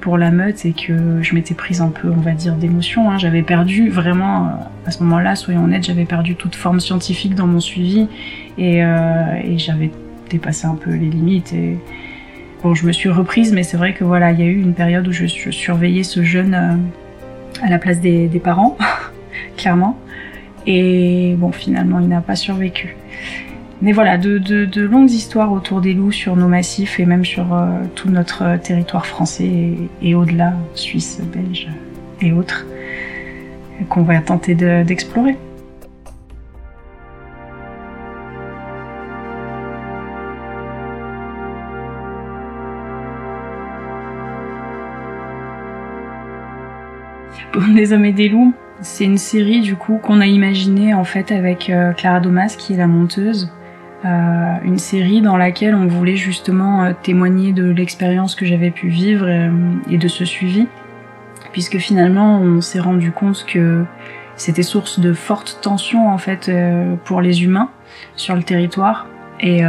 pour 0.00 0.18
la 0.18 0.30
meute 0.30 0.64
et 0.64 0.72
que 0.72 1.20
je 1.22 1.34
m'étais 1.34 1.54
prise 1.54 1.80
un 1.80 1.88
peu 1.88 2.08
on 2.08 2.20
va 2.20 2.32
dire 2.32 2.54
d'émotion 2.54 3.10
hein. 3.10 3.18
j'avais 3.18 3.42
perdu 3.42 3.88
vraiment 3.88 4.50
à 4.86 4.90
ce 4.90 5.02
moment-là 5.04 5.36
soyons 5.36 5.64
honnêtes 5.64 5.84
j'avais 5.84 6.04
perdu 6.04 6.34
toute 6.36 6.54
forme 6.54 6.80
scientifique 6.80 7.34
dans 7.34 7.46
mon 7.46 7.60
suivi 7.60 8.08
et, 8.56 8.78
et 8.78 9.58
j'avais 9.58 9.90
dépasser 10.28 10.66
un 10.66 10.74
peu 10.74 10.90
les 10.90 11.10
limites. 11.10 11.52
Et 11.52 11.76
bon, 12.62 12.74
je 12.74 12.86
me 12.86 12.92
suis 12.92 13.08
reprise, 13.08 13.52
mais 13.52 13.62
c'est 13.62 13.76
vrai 13.76 13.94
que 13.94 14.04
voilà, 14.04 14.32
il 14.32 14.40
y 14.40 14.42
a 14.42 14.46
eu 14.46 14.60
une 14.60 14.74
période 14.74 15.06
où 15.06 15.12
je, 15.12 15.26
surveillais 15.26 16.02
ce 16.02 16.22
jeune 16.22 16.54
euh, 16.54 17.64
à 17.64 17.70
la 17.70 17.78
place 17.78 18.00
des, 18.00 18.28
parents, 18.42 18.76
clairement. 19.56 19.98
Et 20.66 21.34
bon, 21.38 21.52
finalement, 21.52 22.00
il 22.00 22.08
n'a 22.08 22.20
pas 22.20 22.36
survécu. 22.36 22.96
Mais 23.80 23.92
voilà, 23.92 24.18
de, 24.18 24.80
longues 24.80 25.10
histoires 25.10 25.52
autour 25.52 25.80
des 25.80 25.94
loups 25.94 26.12
sur 26.12 26.36
nos 26.36 26.48
massifs 26.48 26.98
et 26.98 27.06
même 27.06 27.24
sur 27.24 27.54
euh, 27.54 27.84
tout 27.94 28.10
notre 28.10 28.56
territoire 28.56 29.06
français 29.06 29.74
et, 30.02 30.14
au-delà, 30.14 30.54
Suisse, 30.74 31.20
Belge 31.32 31.68
et 32.20 32.32
autres, 32.32 32.66
qu'on 33.88 34.02
va 34.02 34.18
tenter 34.20 34.54
d'explorer. 34.54 35.36
des 47.74 47.92
hommes 47.92 48.04
et 48.04 48.12
des 48.12 48.28
loups. 48.28 48.54
C'est 48.80 49.04
une 49.04 49.18
série 49.18 49.60
du 49.60 49.74
coup 49.74 49.98
qu'on 49.98 50.20
a 50.20 50.26
imaginée 50.26 50.94
en 50.94 51.04
fait 51.04 51.32
avec 51.32 51.68
euh, 51.68 51.92
Clara 51.92 52.20
Domas 52.20 52.54
qui 52.56 52.74
est 52.74 52.76
la 52.76 52.86
monteuse 52.86 53.52
une 54.04 54.78
série 54.78 55.22
dans 55.22 55.36
laquelle 55.36 55.74
on 55.74 55.88
voulait 55.88 56.16
justement 56.16 56.92
témoigner 57.02 57.52
de 57.52 57.64
l'expérience 57.64 58.36
que 58.36 58.46
j'avais 58.46 58.70
pu 58.70 58.88
vivre 58.88 59.28
et, 59.90 59.98
de 59.98 60.08
ce 60.08 60.24
suivi, 60.24 60.68
puisque 61.50 61.78
finalement 61.78 62.40
on 62.40 62.60
s'est 62.60 62.78
rendu 62.78 63.10
compte 63.10 63.44
que 63.44 63.84
c'était 64.36 64.62
source 64.62 65.00
de 65.00 65.12
fortes 65.12 65.58
tensions 65.62 66.08
en 66.08 66.18
fait 66.18 66.48
pour 67.04 67.20
les 67.20 67.42
humains 67.42 67.70
sur 68.14 68.36
le 68.36 68.44
territoire 68.44 69.08
et, 69.40 69.62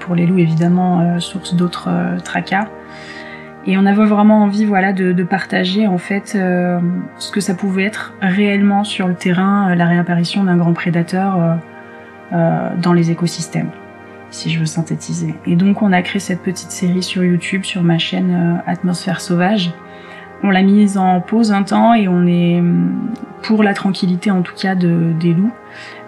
pour 0.00 0.14
les 0.14 0.26
loups 0.26 0.38
évidemment 0.38 1.18
source 1.18 1.54
d'autres 1.54 1.88
tracas. 2.22 2.68
Et 3.66 3.76
on 3.76 3.84
avait 3.84 4.06
vraiment 4.06 4.42
envie, 4.42 4.64
voilà, 4.64 4.92
de, 4.92 5.12
de 5.12 5.22
partager 5.22 5.86
en 5.86 5.98
fait 5.98 6.32
euh, 6.34 6.80
ce 7.18 7.30
que 7.30 7.40
ça 7.40 7.54
pouvait 7.54 7.84
être 7.84 8.14
réellement 8.22 8.84
sur 8.84 9.06
le 9.06 9.14
terrain, 9.14 9.70
euh, 9.70 9.74
la 9.74 9.86
réapparition 9.86 10.44
d'un 10.44 10.56
grand 10.56 10.72
prédateur 10.72 11.36
euh, 11.36 11.54
euh, 12.32 12.70
dans 12.80 12.94
les 12.94 13.10
écosystèmes, 13.10 13.70
si 14.30 14.50
je 14.50 14.60
veux 14.60 14.66
synthétiser. 14.66 15.34
Et 15.46 15.56
donc 15.56 15.82
on 15.82 15.92
a 15.92 16.00
créé 16.00 16.20
cette 16.20 16.42
petite 16.42 16.70
série 16.70 17.02
sur 17.02 17.22
YouTube, 17.22 17.64
sur 17.64 17.82
ma 17.82 17.98
chaîne 17.98 18.62
Atmosphère 18.66 19.20
Sauvage. 19.20 19.72
On 20.42 20.48
l'a 20.48 20.62
mise 20.62 20.96
en 20.96 21.20
pause 21.20 21.52
un 21.52 21.64
temps 21.64 21.92
et 21.92 22.08
on 22.08 22.26
est 22.26 22.62
pour 23.42 23.62
la 23.62 23.74
tranquillité 23.74 24.30
en 24.30 24.40
tout 24.40 24.54
cas 24.54 24.74
de, 24.74 25.12
des 25.20 25.34
loups. 25.34 25.52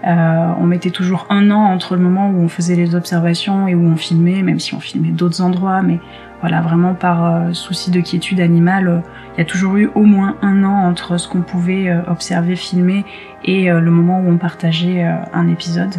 Euh, 0.07 0.53
on 0.59 0.65
mettait 0.65 0.91
toujours 0.91 1.27
un 1.31 1.51
an 1.51 1.61
entre 1.61 1.97
le 1.97 2.03
moment 2.03 2.31
où 2.31 2.41
on 2.41 2.49
faisait 2.49 2.75
les 2.75 2.95
observations 2.95 3.69
et 3.69 3.75
où 3.75 3.85
on 3.85 3.97
filmait, 3.97 4.43
même 4.43 4.59
si 4.59 4.75
on 4.75 4.81
filmait 4.81 5.11
d'autres 5.11 5.43
endroits, 5.43 5.83
mais 5.83 6.01
voilà, 6.43 6.61
vraiment 6.61 6.95
par 6.95 7.25
euh, 7.25 7.53
souci 7.53 7.93
de 7.93 8.01
quiétude 8.01 8.41
animale, 8.41 8.89
euh, 8.89 8.99
il 9.35 9.39
y 9.39 9.41
a 9.43 9.45
toujours 9.45 9.77
eu 9.77 9.89
au 9.95 10.03
moins 10.03 10.37
un 10.43 10.65
an 10.65 10.75
entre 10.75 11.17
ce 11.17 11.29
qu'on 11.29 11.41
pouvait 11.41 11.89
euh, 11.89 12.03
observer, 12.09 12.57
filmer 12.57 13.05
et 13.45 13.71
le 13.71 13.91
moment 13.91 14.21
où 14.21 14.29
on 14.29 14.37
partageait 14.37 15.05
un 15.33 15.49
épisode. 15.49 15.95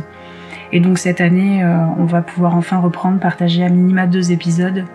Et 0.71 0.79
donc 0.79 0.97
cette 0.97 1.19
année, 1.19 1.61
on 1.97 2.05
va 2.05 2.21
pouvoir 2.21 2.55
enfin 2.55 2.77
reprendre, 2.77 3.19
partager 3.19 3.65
à 3.65 3.69
minima 3.69 4.07
deux 4.07 4.31
épisodes. 4.31 4.85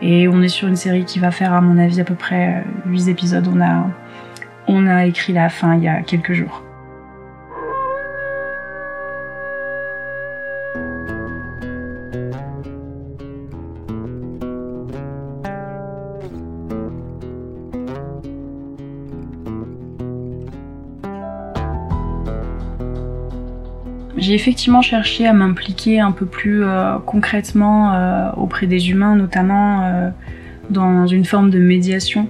Et 0.00 0.26
on 0.26 0.42
est 0.42 0.48
sur 0.48 0.66
une 0.66 0.74
série 0.74 1.04
qui 1.04 1.20
va 1.20 1.30
faire, 1.30 1.52
à 1.52 1.60
mon 1.60 1.78
avis, 1.78 2.00
à 2.00 2.04
peu 2.04 2.16
près 2.16 2.64
huit 2.86 3.08
épisodes. 3.08 3.48
On 3.54 3.60
a, 3.60 3.86
on 4.66 4.88
a 4.88 5.06
écrit 5.06 5.32
la 5.32 5.48
fin 5.48 5.76
il 5.76 5.84
y 5.84 5.88
a 5.88 6.02
quelques 6.02 6.32
jours. 6.32 6.64
J'ai 24.32 24.36
effectivement 24.36 24.80
cherché 24.80 25.26
à 25.26 25.34
m'impliquer 25.34 26.00
un 26.00 26.10
peu 26.10 26.24
plus 26.24 26.64
euh, 26.64 26.96
concrètement 27.04 27.92
euh, 27.92 28.30
auprès 28.38 28.66
des 28.66 28.88
humains, 28.88 29.14
notamment 29.14 29.84
euh, 29.84 30.08
dans 30.70 31.06
une 31.06 31.26
forme 31.26 31.50
de 31.50 31.58
médiation, 31.58 32.26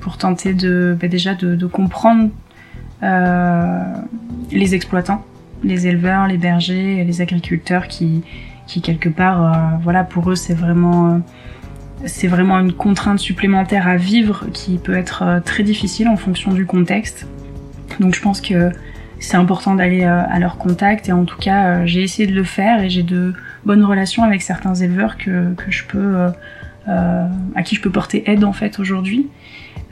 pour 0.00 0.16
tenter 0.16 0.54
de 0.54 0.96
bah, 0.98 1.08
déjà 1.08 1.34
de, 1.34 1.66
comprendre 1.66 2.30
les 4.50 4.74
exploitants, 4.74 5.22
les 5.64 5.86
éleveurs, 5.86 6.26
les 6.28 6.38
bergers, 6.38 7.04
les 7.04 7.20
agriculteurs 7.20 7.86
qui, 7.86 8.22
qui 8.66 8.80
quelque 8.80 9.10
part, 9.10 9.78
voilà, 9.82 10.02
pour 10.02 10.30
eux 10.30 10.34
c'est 10.34 10.54
vraiment 10.54 11.20
c'est 12.06 12.26
vraiment 12.26 12.58
une 12.58 12.72
contrainte 12.72 13.18
supplémentaire 13.18 13.86
à 13.86 13.96
vivre 13.96 14.46
qui 14.54 14.78
peut 14.78 14.96
être 14.96 15.42
très 15.44 15.62
difficile 15.62 16.08
en 16.08 16.16
fonction 16.16 16.52
du 16.52 16.64
contexte. 16.64 17.26
Donc 18.00 18.14
je 18.14 18.22
pense 18.22 18.40
que 18.40 18.72
c'est 19.22 19.36
important 19.36 19.74
d'aller 19.74 20.02
euh, 20.02 20.22
à 20.28 20.38
leur 20.38 20.58
contact 20.58 21.08
et 21.08 21.12
en 21.12 21.24
tout 21.24 21.38
cas 21.38 21.66
euh, 21.66 21.82
j'ai 21.86 22.02
essayé 22.02 22.26
de 22.26 22.34
le 22.34 22.44
faire 22.44 22.82
et 22.82 22.90
j'ai 22.90 23.04
de 23.04 23.34
bonnes 23.64 23.84
relations 23.84 24.24
avec 24.24 24.42
certains 24.42 24.74
éleveurs 24.74 25.16
que, 25.16 25.54
que 25.54 25.70
je 25.70 25.84
peux 25.84 26.16
euh, 26.88 27.28
à 27.54 27.62
qui 27.62 27.76
je 27.76 27.80
peux 27.80 27.90
porter 27.90 28.28
aide 28.30 28.44
en 28.44 28.52
fait 28.52 28.80
aujourd'hui. 28.80 29.28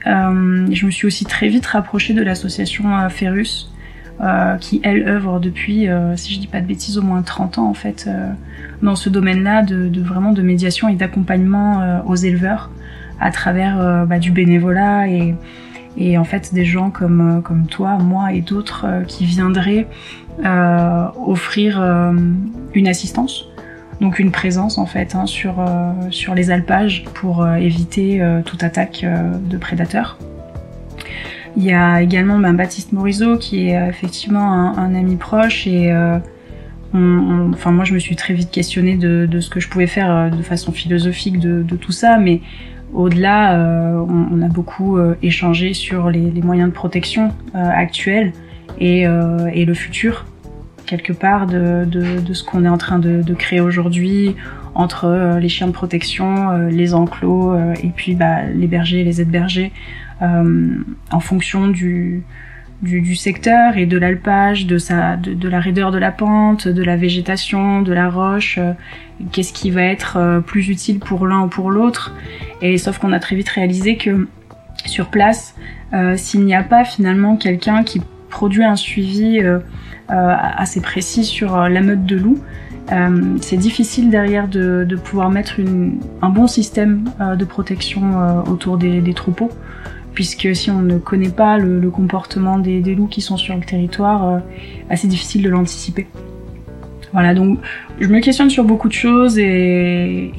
je 0.05 0.85
me 0.85 0.91
suis 0.91 1.07
aussi 1.07 1.25
très 1.25 1.47
vite 1.47 1.65
rapprochée 1.65 2.13
de 2.13 2.21
l'association 2.21 3.09
Ferus 3.09 3.71
qui 4.59 4.81
elle 4.83 5.07
œuvre 5.07 5.39
depuis, 5.39 5.87
si 6.15 6.33
je 6.35 6.39
dis 6.39 6.47
pas 6.47 6.59
de 6.59 6.67
bêtises, 6.67 6.97
au 6.97 7.01
moins 7.01 7.21
30 7.21 7.57
ans 7.59 7.69
en 7.69 7.73
fait 7.73 8.09
dans 8.81 8.95
ce 8.95 9.09
domaine-là 9.09 9.63
de, 9.63 10.01
vraiment 10.01 10.33
de 10.33 10.41
médiation 10.41 10.89
et 10.89 10.95
d'accompagnement 10.95 12.03
aux 12.05 12.15
éleveurs 12.15 12.69
à 13.21 13.31
travers 13.31 14.05
bah, 14.05 14.19
du 14.19 14.31
bénévolat 14.31 15.07
et 15.07 15.33
et 15.97 16.17
en 16.17 16.23
fait 16.23 16.53
des 16.53 16.65
gens 16.65 16.89
comme, 16.89 17.37
euh, 17.37 17.41
comme 17.41 17.67
toi, 17.67 17.97
moi 17.97 18.33
et 18.33 18.41
d'autres 18.41 18.85
euh, 18.87 19.03
qui 19.03 19.25
viendraient 19.25 19.87
euh, 20.45 21.07
offrir 21.25 21.81
une 22.73 22.87
assistance, 22.87 23.45
donc 23.99 24.17
une 24.17 24.31
présence 24.31 24.77
en 24.77 24.85
fait 24.85 25.13
hein, 25.13 25.25
sur, 25.25 25.63
sur 26.09 26.33
les 26.33 26.49
alpages 26.49 27.03
pour 27.13 27.47
éviter 27.47 28.23
toute 28.45 28.63
attaque 28.63 29.05
de 29.05 29.57
prédateurs. 29.57 30.17
Il 31.57 31.63
y 31.63 31.73
a 31.73 32.01
également 32.01 32.39
ben, 32.39 32.53
Baptiste 32.53 32.93
Morisot 32.93 33.37
qui 33.37 33.67
est 33.67 33.89
effectivement 33.89 34.77
un, 34.77 34.95
ami 34.95 35.17
proche 35.17 35.67
et 35.67 35.93
enfin 36.93 37.71
moi 37.71 37.83
je 37.83 37.93
me 37.93 37.99
suis 37.99 38.15
très 38.15 38.33
vite 38.33 38.49
questionnée 38.51 38.95
de, 38.95 39.39
ce 39.41 39.49
que 39.49 39.59
je 39.59 39.67
pouvais 39.67 39.87
faire 39.87 40.31
de 40.31 40.41
façon 40.41 40.71
philosophique 40.71 41.39
de, 41.39 41.61
de 41.61 41.75
tout 41.75 41.91
ça, 41.91 42.17
mais 42.17 42.39
au-delà, 42.93 43.57
euh, 43.57 44.05
on, 44.07 44.41
a 44.41 44.47
beaucoup 44.47 44.97
euh, 44.97 45.15
échangé 45.21 45.73
sur 45.73 46.09
les, 46.09 46.31
moyens 46.41 46.69
de 46.69 46.73
protection 46.73 47.33
euh, 47.55 47.69
actuels 47.73 48.33
et, 48.79 49.05
le 49.05 49.73
futur, 49.73 50.25
quelque 50.85 51.13
part, 51.13 51.45
de, 51.45 51.85
ce 52.33 52.43
qu'on 52.43 52.65
est 52.65 52.69
en 52.69 52.77
train 52.77 52.99
de, 52.99 53.33
créer 53.33 53.61
aujourd'hui 53.61 54.35
entre 54.73 55.37
les 55.39 55.49
chiens 55.49 55.67
de 55.67 55.73
protection, 55.73 56.67
les 56.69 56.93
enclos 56.93 57.55
et 57.83 57.89
puis 57.89 58.15
bah, 58.15 58.43
les 58.55 58.67
bergers, 58.67 59.03
les 59.03 59.21
aides-bergers, 59.21 59.71
en 60.21 61.19
fonction 61.19 61.67
du, 61.67 62.23
du, 62.81 63.15
secteur 63.15 63.77
et 63.77 63.85
de 63.85 63.97
l'alpage, 63.97 64.65
de, 64.65 64.77
sa, 64.77 65.15
de, 65.15 65.47
la 65.47 65.59
raideur 65.59 65.91
de 65.91 65.99
la 65.99 66.11
pente, 66.11 66.67
de 66.67 66.83
la 66.83 66.95
végétation, 66.95 67.81
de 67.81 67.93
la 67.93 68.09
roche, 68.09 68.57
euh, 68.57 68.73
qu'est-ce 69.31 69.53
qui 69.53 69.69
va 69.69 69.83
être 69.83 70.17
euh, 70.17 70.39
plus 70.39 70.69
utile 70.69 70.99
pour 70.99 71.27
l'un 71.27 71.41
ou 71.41 71.47
pour 71.47 71.69
l'autre. 71.69 72.13
Et 72.61 72.77
sauf 72.77 72.97
qu'on 72.97 73.11
a 73.11 73.19
très 73.19 73.35
vite 73.35 73.49
réalisé 73.49 73.97
que 73.97 74.27
sur 74.85 75.07
place, 75.09 75.55
euh, 75.93 76.15
s'il 76.17 76.43
n'y 76.43 76.55
a 76.55 76.63
pas 76.63 76.83
finalement 76.83 77.35
quelqu'un 77.37 77.83
qui 77.83 78.01
produit 78.29 78.63
un 78.63 78.77
suivi 78.77 79.41
assez 80.07 80.79
précis 80.79 81.25
sur 81.25 81.57
la 81.67 81.81
meute 81.81 82.05
de 82.05 82.15
loups, 82.15 82.39
c'est 83.41 83.57
difficile 83.57 84.09
derrière 84.09 84.47
de, 84.47 84.85
de 84.87 84.95
pouvoir 84.95 85.29
mettre 85.29 85.59
une, 85.59 85.99
un 86.21 86.29
bon 86.29 86.47
système 86.47 87.09
de 87.19 87.43
protection 87.43 88.41
autour 88.47 88.77
des, 88.77 89.01
des 89.01 89.13
troupeaux 89.13 89.49
puisque 90.13 90.55
si 90.55 90.69
on 90.69 90.81
ne 90.81 90.97
connaît 90.97 91.29
pas 91.29 91.57
le, 91.57 91.89
comportement 91.89 92.59
des, 92.59 92.81
loups 92.95 93.07
qui 93.07 93.21
sont 93.21 93.37
sur 93.37 93.55
le 93.55 93.61
territoire, 93.61 94.27
euh, 94.27 94.39
assez 94.89 95.07
difficile 95.07 95.43
de 95.43 95.49
l'anticiper. 95.49 96.07
Voilà, 97.13 97.33
donc 97.33 97.59
je 97.99 98.07
me 98.07 98.19
questionne 98.19 98.49
sur 98.49 98.63
beaucoup 98.63 98.87
de 98.87 98.93
choses 98.93 99.37
et, 99.37 100.31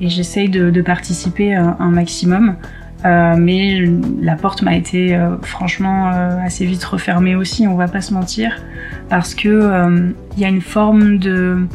j'essaye 0.00 0.48
de, 0.48 0.82
participer 0.82 1.54
un, 1.54 1.90
maximum. 1.90 2.56
Euh, 3.04 3.34
mais 3.36 3.84
la 4.22 4.34
porte 4.34 4.62
m'a 4.62 4.74
été 4.74 5.14
euh, 5.14 5.36
franchement 5.42 6.06
assez 6.06 6.64
vite 6.64 6.82
refermée 6.82 7.36
aussi, 7.36 7.68
on 7.68 7.74
va 7.74 7.86
pas 7.86 8.00
se 8.00 8.14
mentir, 8.14 8.62
parce 9.10 9.34
que 9.34 10.14
il 10.36 10.42
y 10.42 10.44
a 10.44 10.48
une 10.48 10.62
forme 10.62 11.18
de, 11.18 11.66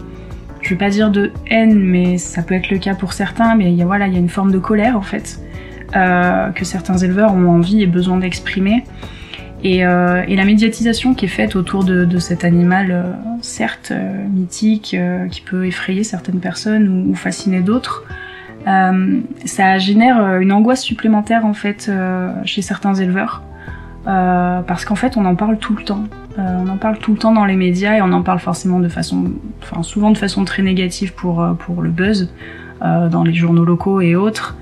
je 0.61 0.69
vais 0.69 0.75
pas 0.75 0.89
dire 0.89 1.11
de 1.11 1.31
haine, 1.49 1.79
mais 1.79 2.17
ça 2.17 2.41
peut 2.41 2.55
être 2.55 2.71
le 2.71 2.79
cas 2.79 2.95
pour 2.95 3.13
certains, 3.13 3.55
mais 3.55 3.71
voilà, 3.83 4.07
il 4.07 4.13
y 4.13 4.17
a 4.17 4.19
une 4.19 4.29
forme 4.29 4.51
de 4.51 4.59
colère 4.59 4.97
en 4.97 5.01
fait 5.01 5.39
euh, 5.95 6.51
que 6.51 6.65
certains 6.65 6.97
éleveurs 6.97 7.33
ont 7.33 7.47
envie 7.47 7.81
et 7.81 7.87
besoin 7.87 8.17
d'exprimer. 8.17 8.83
Et, 9.63 9.83
euh, 9.83 10.23
et, 10.27 10.35
la 10.35 10.45
médiatisation 10.45 11.15
qui 11.15 11.25
est 11.25 11.29
faite 11.29 11.55
autour 11.55 11.83
de, 11.83 12.05
de 12.05 12.19
cet 12.19 12.45
animal, 12.45 12.91
euh, 12.91 13.03
certes 13.41 13.91
mythique, 14.31 14.95
qui 15.31 15.41
peut 15.41 15.65
effrayer 15.65 16.03
certaines 16.03 16.39
personnes 16.39 16.87
ou, 16.87 17.11
ou 17.11 17.15
fasciner 17.15 17.61
d'autres, 17.61 18.03
ça 19.45 19.79
génère 19.79 20.37
une 20.39 20.51
angoisse 20.51 20.83
supplémentaire 20.83 21.43
en 21.43 21.53
fait 21.53 21.91
chez 22.45 22.61
certains 22.61 22.93
éleveurs. 22.93 23.41
parce 24.05 24.85
qu'en 24.85 24.95
fait 24.95 25.17
on 25.17 25.25
en 25.25 25.33
parle 25.33 25.57
tout 25.57 25.75
le 25.75 25.83
temps. 25.83 26.03
on 26.37 26.69
en 26.69 26.77
parle 26.77 26.99
tout 26.99 27.13
le 27.13 27.17
temps 27.17 27.33
dans 27.33 27.45
les 27.45 27.55
médias 27.55 27.95
et 27.95 28.01
on 28.03 28.11
en 28.11 28.21
parle 28.21 28.37
forcément 28.37 28.79
de 28.79 28.89
façon, 28.89 29.31
enfin 29.63 29.81
souvent 29.81 30.11
de 30.11 30.17
façon 30.19 30.45
très 30.45 30.61
négative 30.61 31.13
pour, 31.13 31.43
pour 31.57 31.81
le 31.81 31.89
buzz 31.89 32.31
dans 32.81 33.23
les 33.23 33.33
journaux 33.33 33.65
locaux 33.65 34.01
et 34.01 34.15
autres. 34.15 34.55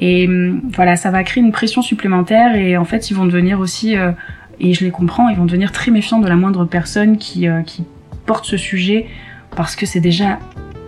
Et 0.00 0.26
hum, 0.26 0.62
voilà, 0.74 0.96
ça 0.96 1.10
va 1.10 1.22
créer 1.24 1.42
une 1.42 1.52
pression 1.52 1.82
supplémentaire 1.82 2.56
et 2.56 2.76
en 2.76 2.84
fait, 2.84 3.10
ils 3.10 3.14
vont 3.14 3.26
devenir 3.26 3.60
aussi, 3.60 3.96
euh, 3.96 4.12
et 4.58 4.72
je 4.74 4.84
les 4.84 4.90
comprends, 4.90 5.28
ils 5.28 5.36
vont 5.36 5.44
devenir 5.44 5.72
très 5.72 5.90
méfiants 5.90 6.20
de 6.20 6.28
la 6.28 6.36
moindre 6.36 6.64
personne 6.64 7.18
qui, 7.18 7.48
euh, 7.48 7.62
qui 7.62 7.84
porte 8.26 8.44
ce 8.44 8.56
sujet 8.56 9.06
parce 9.56 9.76
que 9.76 9.86
c'est 9.86 10.00
déjà 10.00 10.38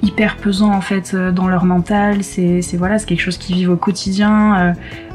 hyper 0.02 0.36
pesant 0.36 0.72
en 0.72 0.80
fait 0.80 1.12
euh, 1.14 1.30
dans 1.30 1.46
leur 1.46 1.64
mental. 1.64 2.22
C'est 2.24 2.60
voilà, 2.76 2.98
c'est 2.98 3.06
quelque 3.06 3.20
chose 3.20 3.38
qu'ils 3.38 3.56
vivent 3.56 3.70
au 3.70 3.76
quotidien. 3.76 4.74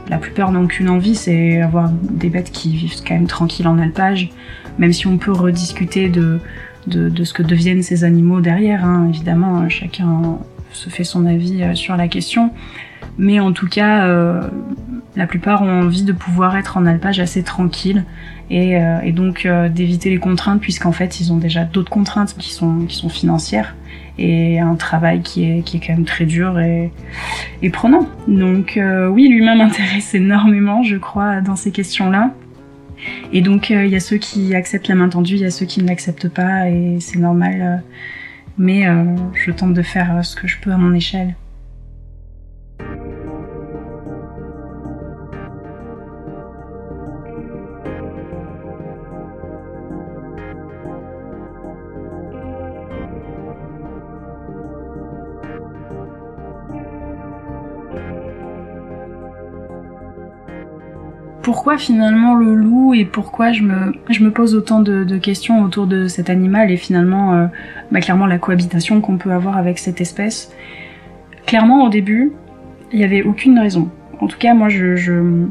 la 0.10 0.18
plupart 0.18 0.52
n'ont 0.52 0.68
qu'une 0.68 0.90
envie, 0.90 1.16
c'est 1.16 1.62
avoir 1.62 1.90
des 1.90 2.30
bêtes 2.30 2.52
qui 2.52 2.76
vivent 2.76 3.02
quand 3.06 3.16
même 3.16 3.28
tranquilles 3.28 3.68
en 3.68 3.80
alpage. 3.80 4.30
Même 4.78 4.94
si 4.94 5.08
on 5.08 5.18
peut 5.18 5.32
rediscuter 5.32 6.10
de 6.10 6.40
de, 6.86 7.10
de, 7.10 7.24
ce 7.26 7.34
que 7.34 7.44
deviennent 7.44 7.84
ces 7.84 8.06
animaux 8.06 8.40
derrière. 8.40 8.86
Hein. 8.86 9.08
Évidemment, 9.10 9.68
chacun 9.68 10.38
se 10.72 10.90
fait 10.90 11.04
son 11.04 11.26
avis 11.26 11.76
sur 11.76 11.98
la 11.98 12.08
question. 12.08 12.52
Mais 13.18 13.40
en 13.40 13.52
tout 13.52 13.68
cas, 13.68 14.06
euh, 14.06 14.48
la 15.18 15.26
plupart 15.26 15.64
ont 15.64 15.82
envie 15.82 16.04
de 16.04 16.14
pouvoir 16.14 16.56
être 16.58 16.78
en 16.78 16.86
alpage 16.86 17.20
assez 17.20 17.42
tranquille 17.44 18.06
et, 18.50 18.78
euh, 18.78 19.00
et 19.02 19.12
donc 19.12 19.46
euh, 19.46 19.68
d'éviter 19.68 20.10
les 20.10 20.20
contraintes 20.20 20.62
puisqu'en 20.62 20.92
fait 20.92 21.20
ils 21.20 21.34
ont 21.34 21.38
déjà 21.38 21.64
d'autres 21.64 21.90
contraintes 21.90 22.36
qui 22.38 22.52
sont, 22.52 22.86
qui 22.88 22.96
sont 22.96 23.10
financières 23.10 23.76
et 24.20 24.60
un 24.60 24.76
travail 24.76 25.22
qui 25.22 25.44
est, 25.44 25.62
qui 25.64 25.78
est 25.78 25.80
quand 25.80 25.94
même 25.94 26.06
très 26.06 26.26
dur 26.26 26.60
et, 26.60 26.92
et 27.62 27.70
prenant. 27.70 28.08
Donc 28.28 28.78
euh, 28.78 29.08
oui, 29.08 29.28
l'humain 29.28 29.56
m'intéresse 29.58 30.14
énormément, 30.14 30.84
je 30.84 30.96
crois, 30.96 31.42
dans 31.42 31.56
ces 31.56 31.72
questions-là. 31.72 32.34
Et 33.32 33.42
donc 33.42 33.70
il 33.70 33.88
y 33.88 33.96
a 33.96 34.00
ceux 34.00 34.18
qui 34.18 34.56
acceptent 34.56 34.88
la 34.88 34.96
main 34.96 35.10
tendue, 35.10 35.36
il 35.36 35.42
y 35.42 35.46
a 35.46 35.52
ceux 35.52 35.66
qui 35.66 35.84
ne 35.84 35.88
l'acceptent 35.88 36.30
pas 36.30 36.70
et 36.70 36.98
c'est 37.00 37.20
normal. 37.20 37.84
mais 38.58 38.88
je 39.34 39.52
tente 39.52 39.74
de 39.74 39.84
faire 39.84 40.26
ce 40.26 40.36
que 40.36 40.48
je 40.48 40.58
peux 40.60 40.72
à 40.72 40.78
mon 40.78 40.94
échelle. 40.96 41.36
Pourquoi 61.48 61.78
finalement 61.78 62.36
le 62.36 62.54
loup 62.54 62.94
et 62.94 63.06
pourquoi 63.06 63.54
je 63.54 63.64
me, 63.64 63.94
je 64.10 64.22
me 64.22 64.32
pose 64.32 64.54
autant 64.54 64.82
de, 64.82 65.18
questions 65.18 65.64
autour 65.64 65.88
de 65.88 66.10
cet 66.10 66.30
animal 66.30 66.72
et 66.72 66.76
finalement 66.76 67.36
euh, 67.36 67.46
bah, 67.90 68.02
clairement 68.02 68.26
la 68.26 68.38
cohabitation 68.38 69.00
qu'on 69.00 69.18
peut 69.18 69.32
avoir 69.32 69.56
avec 69.56 69.80
cette 69.80 70.02
espèce. 70.02 70.52
Clairement 71.46 71.86
au 71.86 71.90
début, 71.90 72.34
il 72.92 73.00
n'y 73.00 73.06
avait 73.06 73.24
aucune 73.24 73.58
raison. 73.58 73.90
En 74.20 74.28
tout 74.28 74.38
cas 74.38 74.54
moi 74.54 74.68
je, 74.68 74.98
je, 74.98 75.46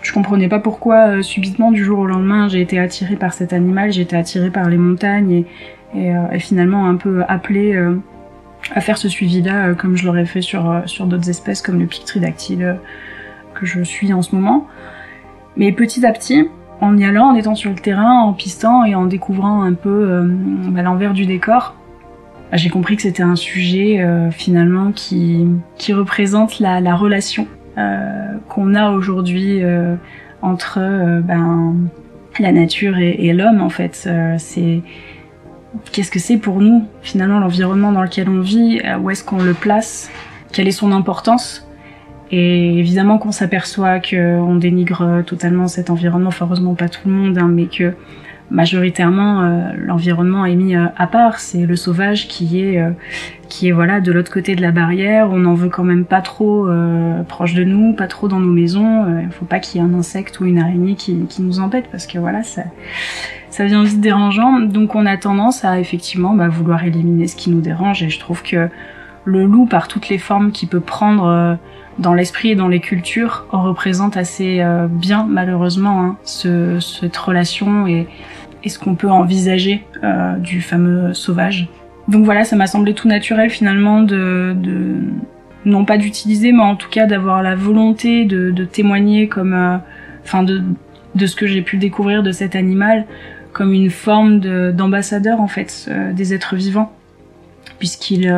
je 0.00 0.12
comprenais 0.14 0.48
pas 0.48 0.60
pourquoi 0.60 1.08
euh, 1.08 1.20
subitement 1.20 1.72
du 1.72 1.84
jour 1.84 1.98
au 1.98 2.06
lendemain 2.06 2.48
j'ai 2.48 2.62
été 2.62 2.78
attirée 2.78 3.16
par 3.16 3.34
cet 3.34 3.52
animal, 3.52 3.92
j'ai 3.92 4.00
été 4.00 4.16
attirée 4.16 4.50
par 4.50 4.70
les 4.70 4.78
montagnes 4.78 5.30
et, 5.30 5.46
et, 5.94 6.16
euh, 6.16 6.38
finalement 6.38 6.88
un 6.88 6.96
peu 6.96 7.22
appelée 7.28 7.78
à 8.74 8.80
faire 8.80 8.96
ce 8.96 9.10
suivi-là 9.10 9.74
comme 9.74 9.94
je 9.94 10.06
l'aurais 10.06 10.24
fait 10.24 10.40
sur, 10.40 10.84
sur 10.86 11.06
d'autres 11.06 11.28
espèces 11.28 11.60
comme 11.60 11.80
le 11.80 11.86
pictridactyle 11.86 12.78
que 13.52 13.66
je 13.66 13.82
suis 13.82 14.14
en 14.14 14.22
ce 14.22 14.34
moment. 14.34 14.68
Mais 15.56 15.72
petit 15.72 16.04
à 16.04 16.12
petit, 16.12 16.48
en 16.80 16.96
y 16.96 17.04
allant, 17.04 17.28
en 17.28 17.34
étant 17.34 17.54
sur 17.54 17.70
le 17.70 17.76
terrain, 17.76 18.20
en 18.20 18.32
pistant 18.32 18.84
et 18.84 18.94
en 18.94 19.06
découvrant 19.06 19.62
un 19.62 19.74
peu 19.74 19.88
euh, 19.88 20.26
bah, 20.70 20.82
l'envers 20.82 21.12
du 21.12 21.26
décor, 21.26 21.74
bah, 22.50 22.56
j'ai 22.56 22.70
compris 22.70 22.96
que 22.96 23.02
c'était 23.02 23.22
un 23.22 23.36
sujet 23.36 24.00
euh, 24.00 24.30
finalement 24.30 24.92
qui, 24.92 25.46
qui 25.76 25.92
représente 25.92 26.58
la, 26.58 26.80
la 26.80 26.96
relation 26.96 27.46
euh, 27.76 28.38
qu'on 28.48 28.76
a 28.76 28.92
aujourd'hui 28.92 29.64
euh, 29.64 29.96
entre 30.42 30.78
euh, 30.78 31.20
ben, 31.20 31.74
la 32.38 32.52
nature 32.52 32.98
et, 32.98 33.16
et 33.26 33.32
l'homme 33.32 33.60
en 33.60 33.68
fait. 33.68 34.08
c'est 34.38 34.80
qu'est-ce 35.90 36.12
que 36.12 36.20
c'est 36.20 36.36
pour 36.36 36.60
nous 36.60 36.86
finalement 37.02 37.40
l'environnement 37.40 37.90
dans 37.90 38.02
lequel 38.02 38.28
on 38.28 38.40
vit, 38.40 38.80
où 39.00 39.10
est-ce 39.10 39.24
qu'on 39.24 39.42
le 39.42 39.54
place, 39.54 40.08
quelle 40.52 40.68
est 40.68 40.72
son 40.72 40.92
importance 40.92 41.63
et 42.30 42.78
évidemment 42.78 43.18
qu'on 43.18 43.32
s'aperçoit 43.32 44.00
qu'on 44.00 44.56
dénigre 44.56 45.22
totalement 45.26 45.68
cet 45.68 45.90
environnement, 45.90 46.28
enfin 46.28 46.46
heureusement 46.46 46.74
pas 46.74 46.88
tout 46.88 47.08
le 47.08 47.12
monde, 47.12 47.38
hein, 47.38 47.48
mais 47.48 47.66
que 47.66 47.94
majoritairement 48.50 49.42
euh, 49.42 49.72
l'environnement 49.76 50.44
est 50.44 50.54
mis 50.54 50.76
euh, 50.76 50.86
à 50.96 51.06
part. 51.06 51.38
C'est 51.38 51.66
le 51.66 51.76
sauvage 51.76 52.28
qui 52.28 52.60
est 52.60 52.80
euh, 52.80 52.90
qui 53.48 53.68
est 53.68 53.72
voilà 53.72 54.00
de 54.00 54.12
l'autre 54.12 54.32
côté 54.32 54.54
de 54.54 54.62
la 54.62 54.70
barrière. 54.70 55.30
On 55.30 55.38
n'en 55.38 55.54
veut 55.54 55.68
quand 55.68 55.84
même 55.84 56.04
pas 56.04 56.20
trop 56.20 56.68
proche 57.28 57.54
de 57.54 57.62
nous, 57.62 57.92
pas 57.92 58.06
trop 58.06 58.26
dans 58.26 58.40
nos 58.40 58.52
maisons. 58.52 59.06
Il 59.22 59.30
faut 59.30 59.44
pas 59.44 59.60
qu'il 59.60 59.80
y 59.80 59.84
ait 59.84 59.86
un 59.86 59.94
insecte 59.94 60.40
ou 60.40 60.46
une 60.46 60.58
araignée 60.58 60.94
qui, 60.94 61.26
nous 61.38 61.60
embête 61.60 61.86
parce 61.90 62.06
que 62.06 62.18
voilà 62.18 62.42
ça 62.42 62.62
ça 63.50 63.64
vient 63.66 63.84
vite 63.84 64.00
dérangeant. 64.00 64.60
Donc 64.60 64.94
on 64.94 65.06
a 65.06 65.16
tendance 65.16 65.64
à 65.64 65.78
effectivement 65.78 66.34
bah, 66.34 66.48
vouloir 66.48 66.84
éliminer 66.84 67.28
ce 67.28 67.36
qui 67.36 67.50
nous 67.50 67.60
dérange. 67.60 68.02
Et 68.02 68.10
je 68.10 68.18
trouve 68.18 68.42
que 68.42 68.68
le 69.24 69.44
loup, 69.44 69.66
par 69.66 69.88
toutes 69.88 70.08
les 70.08 70.18
formes 70.18 70.50
qu'il 70.50 70.68
peut 70.68 70.80
prendre 70.80 71.58
dans 71.98 72.14
l'esprit 72.14 72.50
et 72.50 72.54
dans 72.56 72.68
les 72.68 72.80
cultures, 72.80 73.46
représente 73.50 74.16
assez 74.16 74.60
euh, 74.60 74.86
bien, 74.88 75.26
malheureusement, 75.28 76.02
hein, 76.02 76.16
ce, 76.24 76.80
cette 76.80 77.16
relation 77.16 77.86
et, 77.86 78.08
et 78.64 78.68
ce 78.68 78.78
qu'on 78.78 78.94
peut 78.94 79.10
envisager 79.10 79.84
euh, 80.02 80.36
du 80.36 80.60
fameux 80.60 81.14
sauvage. 81.14 81.68
Donc 82.08 82.24
voilà, 82.24 82.44
ça 82.44 82.56
m'a 82.56 82.66
semblé 82.66 82.94
tout 82.94 83.08
naturel 83.08 83.48
finalement 83.48 84.02
de, 84.02 84.54
de 84.56 84.96
non 85.64 85.84
pas 85.84 85.96
d'utiliser, 85.96 86.52
mais 86.52 86.62
en 86.62 86.76
tout 86.76 86.90
cas 86.90 87.06
d'avoir 87.06 87.42
la 87.42 87.54
volonté 87.54 88.24
de, 88.24 88.50
de 88.50 88.64
témoigner 88.64 89.28
comme, 89.28 89.54
euh, 89.54 89.76
enfin 90.24 90.42
de, 90.42 90.62
de 91.14 91.26
ce 91.26 91.36
que 91.36 91.46
j'ai 91.46 91.62
pu 91.62 91.76
découvrir 91.76 92.22
de 92.22 92.32
cet 92.32 92.56
animal 92.56 93.06
comme 93.52 93.72
une 93.72 93.90
forme 93.90 94.40
d'ambassadeur 94.72 95.40
en 95.40 95.46
fait 95.46 95.86
euh, 95.88 96.12
des 96.12 96.34
êtres 96.34 96.56
vivants, 96.56 96.92
puisqu'il 97.78 98.34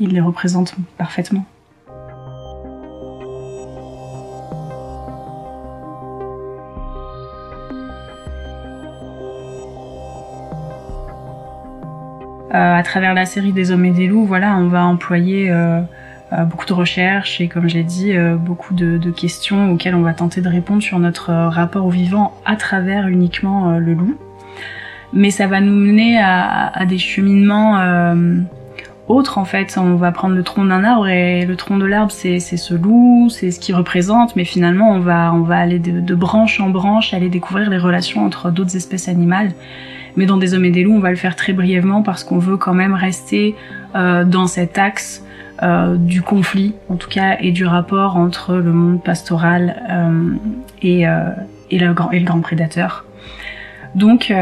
il 0.00 0.08
les 0.08 0.20
représente 0.20 0.74
parfaitement. 0.96 1.46
À 12.50 12.82
travers 12.82 13.14
la 13.14 13.26
série 13.26 13.52
des 13.52 13.70
hommes 13.70 13.84
et 13.84 13.90
des 13.90 14.06
loups, 14.06 14.24
voilà, 14.24 14.56
on 14.56 14.68
va 14.68 14.84
employer 14.84 15.50
euh, 15.50 15.80
euh, 16.32 16.44
beaucoup 16.44 16.66
de 16.66 16.72
recherches 16.72 17.40
et, 17.40 17.48
comme 17.48 17.68
j'ai 17.68 17.82
dit, 17.82 18.14
beaucoup 18.38 18.74
de, 18.74 18.98
de, 18.98 19.10
questions 19.10 19.72
auxquelles 19.72 19.94
on 19.94 20.02
va 20.02 20.14
tenter 20.14 20.40
de 20.40 20.48
répondre 20.48 20.82
sur 20.82 20.98
notre 20.98 21.32
rapport 21.32 21.86
au 21.86 21.90
vivant 21.90 22.34
à 22.44 22.56
travers 22.56 23.08
uniquement 23.08 23.78
le 23.78 23.94
loup. 23.94 24.16
Mais 25.12 25.30
ça 25.30 25.46
va 25.46 25.60
nous 25.60 25.74
mener 25.74 26.18
à, 26.20 26.68
à 26.68 26.84
des 26.84 26.98
cheminements 26.98 27.78
autres 29.08 29.38
en 29.38 29.44
fait. 29.44 29.76
On 29.78 29.96
va 29.96 30.12
prendre 30.12 30.34
le 30.34 30.42
tronc 30.42 30.64
d'un 30.64 30.84
arbre 30.84 31.08
et 31.08 31.44
le 31.46 31.56
tronc 31.56 31.78
de 31.78 31.86
l'arbre 31.86 32.12
c'est 32.12 32.38
ce 32.38 32.74
loup, 32.74 33.28
c'est 33.30 33.50
ce 33.50 33.58
qu'il 33.58 33.74
représente, 33.74 34.36
mais 34.36 34.44
finalement 34.44 34.90
on 34.90 35.00
va 35.00 35.32
on 35.34 35.42
va 35.42 35.58
aller 35.58 35.78
de, 35.78 36.00
de 36.00 36.14
branche 36.14 36.60
en 36.60 36.70
branche, 36.70 37.14
aller 37.14 37.28
découvrir 37.28 37.70
les 37.70 37.78
relations 37.78 38.24
entre 38.24 38.50
d'autres 38.50 38.76
espèces 38.76 39.08
animales 39.08 39.52
mais 40.16 40.26
dans 40.26 40.36
Des 40.36 40.54
hommes 40.54 40.64
et 40.64 40.70
des 40.70 40.82
loups, 40.82 40.96
on 40.96 41.00
va 41.00 41.10
le 41.10 41.16
faire 41.16 41.36
très 41.36 41.52
brièvement 41.52 42.02
parce 42.02 42.24
qu'on 42.24 42.38
veut 42.38 42.56
quand 42.56 42.74
même 42.74 42.94
rester 42.94 43.54
euh, 43.94 44.24
dans 44.24 44.46
cet 44.46 44.78
axe 44.78 45.24
euh, 45.62 45.96
du 45.96 46.22
conflit, 46.22 46.74
en 46.88 46.96
tout 46.96 47.08
cas, 47.08 47.36
et 47.40 47.52
du 47.52 47.64
rapport 47.64 48.16
entre 48.16 48.56
le 48.56 48.72
monde 48.72 49.02
pastoral 49.02 49.82
euh, 49.90 50.36
et, 50.82 51.06
le 51.78 51.92
grand, 51.92 52.40
prédateur. 52.40 53.04
Donc, 53.94 54.32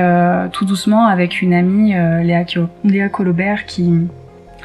tout 0.53 0.65
doucement, 0.65 1.07
avec 1.07 1.41
une 1.41 1.55
amie, 1.55 1.93
Léa, 1.93 2.45
Léa 2.85 3.09
Colobert, 3.09 3.65
qui 3.65 4.09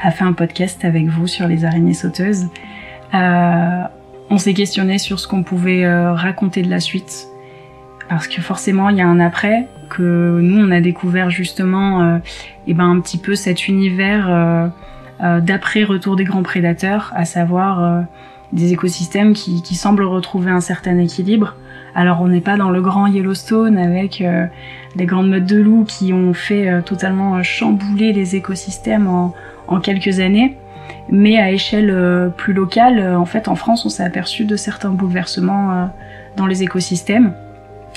a 0.01 0.11
fait 0.11 0.23
un 0.23 0.33
podcast 0.33 0.83
avec 0.83 1.07
vous 1.07 1.27
sur 1.27 1.47
les 1.47 1.63
araignées 1.63 1.93
sauteuses, 1.93 2.47
on 3.13 4.37
s'est 4.37 4.53
questionné 4.53 4.97
sur 4.97 5.19
ce 5.19 5.27
qu'on 5.27 5.43
pouvait 5.43 5.87
raconter 6.13 6.63
de 6.63 6.69
la 6.69 6.79
suite. 6.79 7.27
Parce 8.09 8.27
que 8.27 8.41
forcément, 8.41 8.89
il 8.89 8.97
y 8.97 9.01
a 9.01 9.07
un 9.07 9.19
après, 9.19 9.67
nous 9.99 10.57
on 10.57 10.71
a 10.71 10.81
découvert 10.81 11.29
justement 11.29 12.01
euh, 12.01 12.17
eh 12.67 12.73
ben 12.73 12.89
un 12.89 12.99
petit 12.99 13.17
peu 13.17 13.35
cet 13.35 13.67
univers 13.67 14.27
euh, 14.29 14.67
euh, 15.21 15.39
d'après 15.39 15.83
retour 15.83 16.15
des 16.15 16.23
grands 16.23 16.43
prédateurs, 16.43 17.11
à 17.15 17.25
savoir 17.25 17.83
euh, 17.83 18.01
des 18.53 18.73
écosystèmes 18.73 19.33
qui, 19.33 19.75
semblent 19.75 20.03
retrouver 20.03 20.51
un 20.51 20.61
certain 20.61 20.97
équilibre. 20.97 21.55
Alors 21.95 22.21
on 22.21 22.27
n'est 22.27 22.41
pas 22.41 22.57
dans 22.57 22.69
le 22.69 22.81
grand 22.81 23.07
Yellowstone 23.07 23.77
avec 23.77 24.23
les 24.95 25.05
grandes 25.05 25.29
meutes 25.29 25.45
de 25.45 25.57
loups 25.57 25.83
qui 25.83 26.13
ont 26.13 26.33
fait 26.33 26.81
totalement 26.83 27.43
chambouler 27.43 28.13
les 28.13 28.37
écosystèmes 28.37 29.07
en, 29.07 29.33
en, 29.67 29.81
quelques 29.81 30.21
années, 30.21 30.55
mais 31.09 31.37
à 31.37 31.51
échelle 31.51 32.31
plus 32.37 32.53
locale, 32.53 33.15
en 33.15 33.25
fait 33.25 33.49
en 33.49 33.55
France 33.55 33.85
on 33.85 33.89
s'est 33.89 34.03
aperçu 34.03 34.45
de 34.45 34.55
certains 34.55 34.91
bouleversements 34.91 35.89
dans 36.37 36.45
les 36.45 36.63
écosystèmes. 36.63 37.33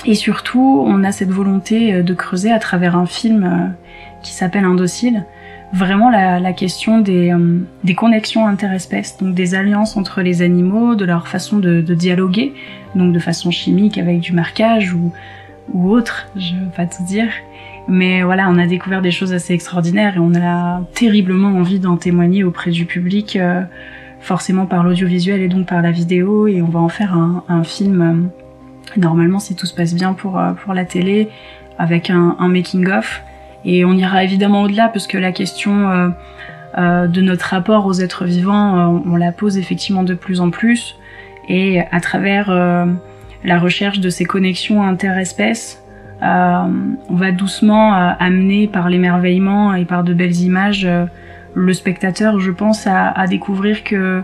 Et 0.03 0.15
surtout, 0.15 0.83
on 0.85 1.03
a 1.03 1.11
cette 1.11 1.31
volonté 1.31 1.93
euh, 1.93 2.03
de 2.03 2.13
creuser 2.13 2.51
à 2.51 2.59
travers 2.59 2.95
un 2.95 3.05
film 3.05 3.43
euh, 3.43 3.67
qui 4.21 4.33
s'appelle 4.33 4.65
Indocile, 4.65 5.23
vraiment 5.73 6.09
la, 6.09 6.53
question 6.53 6.99
des, 6.99 7.31
euh, 7.31 7.59
des, 7.83 7.95
connexions 7.95 8.45
interespèces, 8.45 9.17
donc 9.17 9.33
des 9.33 9.55
alliances 9.55 9.97
entre 9.97 10.21
les 10.21 10.41
animaux, 10.41 10.95
de 10.95 11.05
leur 11.05 11.27
façon 11.27 11.57
de, 11.57 11.81
dialoguer, 11.81 12.53
donc 12.95 13.13
de 13.13 13.19
façon 13.19 13.51
chimique 13.51 13.97
avec 13.97 14.19
du 14.19 14.31
marquage 14.31 14.93
ou, 14.93 15.11
autre, 15.73 16.27
je 16.35 16.53
veux 16.53 16.71
pas 16.75 16.85
tout 16.85 17.03
dire. 17.03 17.29
Mais 17.87 18.23
voilà, 18.23 18.49
on 18.49 18.57
a 18.57 18.67
découvert 18.67 19.01
des 19.01 19.11
choses 19.11 19.33
assez 19.33 19.53
extraordinaires 19.53 20.15
et 20.15 20.19
on 20.19 20.33
a 20.35 20.81
terriblement 20.93 21.49
envie 21.49 21.79
d'en 21.79 21.97
témoigner 21.97 22.43
auprès 22.43 22.71
du 22.71 22.85
public, 22.85 23.37
forcément 24.19 24.67
par 24.67 24.83
l'audiovisuel 24.83 25.41
et 25.41 25.47
donc 25.47 25.67
par 25.67 25.81
la 25.81 25.91
vidéo, 25.91 26.47
et 26.47 26.61
on 26.61 26.67
va 26.67 26.79
en 26.79 26.89
faire 26.89 27.15
un 27.47 27.63
film 27.63 28.29
Normalement, 28.97 29.39
si 29.39 29.55
tout 29.55 29.65
se 29.65 29.73
passe 29.73 29.93
bien 29.93 30.13
pour, 30.13 30.39
euh, 30.39 30.53
pour 30.53 30.73
la 30.73 30.85
télé, 30.85 31.29
avec 31.77 32.09
un, 32.09 32.35
making-of 32.47 33.21
Et 33.65 33.83
on 33.83 33.93
ira 33.93 34.23
évidemment 34.23 34.63
au-delà 34.63 34.87
parce 34.87 35.07
que 35.07 35.17
la 35.17 35.33
question 35.33 36.13
de 36.77 37.21
notre 37.21 37.47
rapport 37.47 37.85
aux 37.85 37.95
êtres 37.95 38.23
vivants, 38.23 39.03
on 39.05 39.17
la 39.17 39.33
pose 39.33 39.57
effectivement 39.57 40.03
de 40.03 40.13
plus 40.13 40.39
en 40.39 40.51
plus. 40.51 40.95
Et 41.49 41.81
à 41.91 41.99
travers 41.99 42.49
la 43.43 43.59
recherche 43.59 43.99
de 43.99 44.09
ces 44.09 44.23
connexions 44.23 44.83
interespèces, 44.83 45.85
euh, 46.23 46.65
on 47.09 47.15
va 47.15 47.31
doucement 47.31 47.93
euh, 47.93 48.11
amener 48.19 48.67
par 48.67 48.89
l'émerveillement 48.89 49.73
et 49.73 49.85
par 49.85 50.03
de 50.03 50.13
belles 50.13 50.37
images 50.37 50.85
euh, 50.85 51.05
le 51.55 51.73
spectateur, 51.73 52.39
je 52.39 52.51
pense, 52.51 52.85
à, 52.85 53.25
découvrir 53.27 53.83
que 53.83 54.21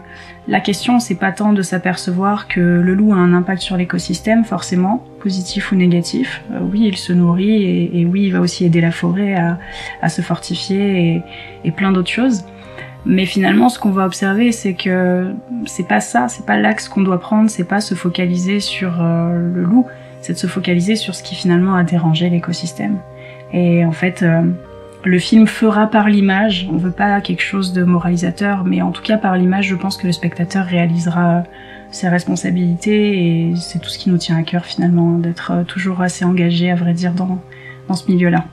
la 0.48 0.60
question, 0.60 1.00
c'est 1.00 1.16
pas 1.16 1.32
tant 1.32 1.54
de 1.54 1.62
s'apercevoir 1.62 2.48
que 2.48 2.60
le 2.60 2.94
loup 2.94 3.14
a 3.14 3.16
un 3.16 3.34
impact 3.34 3.62
sur 3.62 3.78
l'écosystème, 3.78 4.44
forcément, 4.44 5.04
positif 5.22 5.72
ou 5.72 5.76
négatif. 5.76 6.44
oui, 6.62 6.82
il 6.88 6.98
se 6.98 7.14
nourrit 7.14 7.90
et, 7.94 8.06
oui, 8.06 8.24
il 8.26 8.34
va 8.34 8.42
aussi 8.42 8.66
aider 8.66 8.82
la 8.82 8.92
forêt 8.92 9.36
à, 10.02 10.10
se 10.10 10.22
fortifier 10.22 11.24
et, 11.64 11.72
plein 11.72 11.92
d'autres 11.92 12.12
choses. 12.12 12.44
Mais 13.06 13.26
finalement, 13.26 13.70
ce 13.70 13.80
qu'on 13.80 13.92
va 13.92 14.06
observer, 14.06 14.52
c'est 14.52 14.74
que 14.74 15.34
c'est 15.66 15.88
pas 15.88 16.02
ça, 16.02 16.28
c'est 16.28 16.46
pas 16.46 16.58
l'axe 16.58 16.90
qu'on 16.90 17.02
doit 17.02 17.20
prendre, 17.20 17.50
c'est 17.50 17.64
pas 17.64 17.82
se 17.82 17.96
focaliser 17.96 18.60
sur 18.60 18.92
le 19.02 19.64
loup, 19.64 19.88
c'est 20.22 20.34
de 20.34 20.38
se 20.38 20.48
focaliser 20.48 20.96
sur 20.96 21.16
ce 21.16 21.24
qui 21.24 21.34
finalement 21.36 21.76
a 21.76 21.84
dérangé 21.84 22.30
l'écosystème. 22.30 23.00
Et 23.54 23.86
en 23.86 23.92
fait, 23.92 24.24
euh, 24.24 24.44
le 25.04 25.18
film 25.18 25.48
fera 25.48 25.88
par 25.88 26.10
l'image, 26.10 26.68
on 26.72 26.78
veut 26.78 26.92
pas 26.92 27.22
quelque 27.22 27.42
chose 27.42 27.74
de 27.74 27.84
moralisateur, 27.84 28.64
mais 28.64 28.82
en 28.82 28.92
tout 28.92 29.02
cas 29.02 29.18
par 29.18 29.36
l'image, 29.36 29.68
je 29.68 29.76
pense 29.76 29.98
que 29.98 30.06
le 30.06 30.14
spectateur 30.14 30.66
réalisera 30.66 31.44
ses 31.90 32.08
responsabilités 32.08 33.50
et 33.50 33.56
c'est 33.56 33.80
tout 33.80 33.90
ce 33.90 33.98
qui 33.98 34.10
nous 34.10 34.18
tient 34.18 34.38
à 34.38 34.44
cœur 34.44 34.66
finalement, 34.66 35.18
d'être 35.18 35.52
euh, 35.52 35.64
toujours 35.64 36.02
assez 36.02 36.24
engagé, 36.24 36.70
à 36.72 36.76
vrai 36.76 36.94
dire, 36.94 37.14
dans, 37.14 37.42
dans 37.88 37.96
ce 37.96 38.10
milieu-là. 38.12 38.46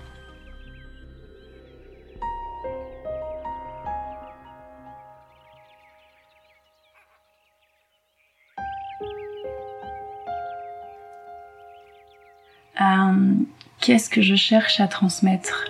Euh, 12.80 13.34
qu'est-ce 13.80 14.08
que 14.08 14.22
je 14.22 14.34
cherche 14.34 14.80
à 14.80 14.88
transmettre? 14.88 15.64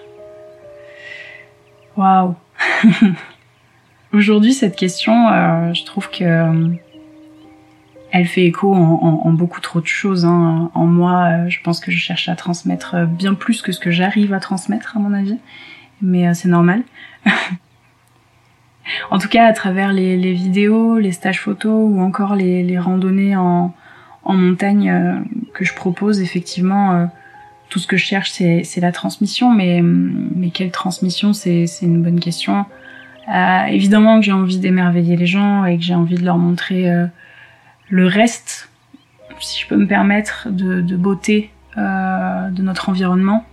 Waouh 1.99 2.37
Aujourd'hui, 4.15 4.55
cette 4.55 4.77
question, 4.77 5.29
euh, 5.29 5.75
je 5.75 5.85
trouve 5.85 6.09
que 6.09 6.25
euh, 6.25 6.69
elle 8.13 8.27
fait 8.27 8.45
écho 8.45 8.73
en, 8.73 9.33
beaucoup 9.33 9.61
trop 9.61 9.81
de 9.81 9.87
choses. 9.87 10.25
Hein. 10.25 10.71
En 10.75 10.87
moi, 10.87 11.49
je 11.49 11.59
pense 11.63 11.81
que 11.81 11.91
je 11.91 11.99
cherche 11.99 12.29
à 12.29 12.37
transmettre 12.37 13.07
bien 13.07 13.35
plus 13.35 13.61
que 13.61 13.73
ce 13.73 13.81
que 13.81 13.91
j'arrive 13.91 14.33
à 14.33 14.41
transmettre, 14.41 14.97
à 14.97 15.01
mon 15.01 15.13
avis. 15.13 15.39
Mais 16.01 16.33
c'est 16.35 16.49
normal. 16.49 16.85
en 19.11 19.19
tout 19.19 19.29
cas, 19.29 19.47
à 19.47 19.53
travers 19.53 19.93
les, 19.93 20.33
vidéos, 20.33 20.99
les 20.99 21.13
stages 21.13 21.41
photos 21.41 21.91
ou 21.93 22.01
encore 22.01 22.35
les 22.37 22.79
randonnées 22.79 23.37
en, 23.37 23.75
montagne 24.25 24.91
euh, 24.91 25.19
que 25.55 25.65
je 25.65 25.75
propose, 25.75 26.21
effectivement, 26.21 26.93
euh, 26.93 27.07
tout 27.69 27.79
ce 27.79 27.87
que 27.87 27.97
je 27.97 28.05
cherche, 28.05 28.31
c'est 28.31 28.81
la 28.81 28.93
transmission. 28.93 29.51
Mais, 29.51 29.81
mais 29.83 30.51
quelle 30.51 30.71
transmission, 30.71 31.33
c'est 31.33 31.67
une 31.83 32.03
bonne 32.03 32.21
question. 32.21 32.65
Euh, 33.29 33.65
évidemment 33.67 34.19
que 34.19 34.25
j'ai 34.25 34.33
envie 34.33 34.59
d'émerveiller 34.59 35.17
les 35.17 35.27
gens 35.27 35.65
et 35.65 35.77
que 35.77 35.83
j'ai 35.83 35.95
envie 35.95 36.15
de 36.15 36.25
leur 36.25 36.39
montrer 36.39 36.91
le 37.91 38.07
reste, 38.07 38.71
si 39.41 39.63
je 39.63 39.69
peux 39.69 39.77
me 39.77 39.87
permettre, 39.87 40.49
de, 40.51 40.81
de 40.81 40.97
beauté 40.97 41.51
de 41.77 42.63
notre 42.63 42.89
environnement 42.89 43.45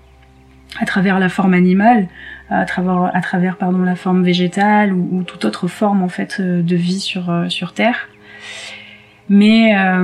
à 0.80 0.86
travers 0.86 1.20
la 1.20 1.30
forme 1.30 1.54
animale, 1.54 2.08
à 2.50 2.66
travers, 2.66 3.12
à 3.14 3.22
travers 3.22 3.58
pardon, 3.58 3.84
la 3.84 3.96
forme 3.96 4.24
végétale 4.24 4.94
ou, 4.94 5.10
ou 5.12 5.24
toute 5.24 5.46
autre 5.46 5.68
forme 5.68 6.04
en 6.04 6.10
fait 6.10 6.42
de 6.42 6.76
vie 6.76 7.00
sur, 7.00 7.46
sur 7.50 7.74
Terre. 7.74 8.08
Mais 9.30 9.76
euh, 9.78 10.04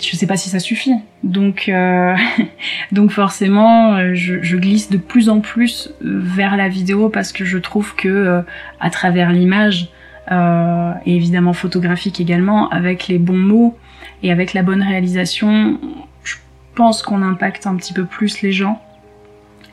je 0.00 0.16
sais 0.16 0.26
pas 0.26 0.36
si 0.36 0.48
ça 0.48 0.58
suffit. 0.58 0.94
Donc, 1.22 1.68
euh, 1.68 2.14
donc 2.92 3.10
forcément, 3.10 3.94
euh, 3.94 4.14
je, 4.14 4.42
je, 4.42 4.56
glisse 4.56 4.90
de 4.90 4.98
plus 4.98 5.28
en 5.28 5.40
plus 5.40 5.90
euh, 6.04 6.20
vers 6.22 6.56
la 6.56 6.68
vidéo 6.68 7.08
parce 7.08 7.32
que 7.32 7.44
je 7.44 7.58
trouve 7.58 7.94
que 7.94 8.08
euh, 8.08 8.42
à 8.80 8.90
travers 8.90 9.32
l'image 9.32 9.88
et 10.30 11.16
évidemment 11.16 11.52
photographique 11.52 12.18
également, 12.18 12.70
avec 12.70 13.08
les 13.08 13.18
bons 13.18 13.36
mots 13.36 13.76
et 14.22 14.32
avec 14.32 14.54
la 14.54 14.62
bonne 14.62 14.82
réalisation, 14.82 15.78
je 16.22 16.36
pense 16.74 17.02
qu'on 17.02 17.20
impacte 17.20 17.66
un 17.66 17.76
petit 17.76 17.92
peu 17.92 18.06
plus 18.06 18.40
les 18.40 18.50
gens. 18.50 18.80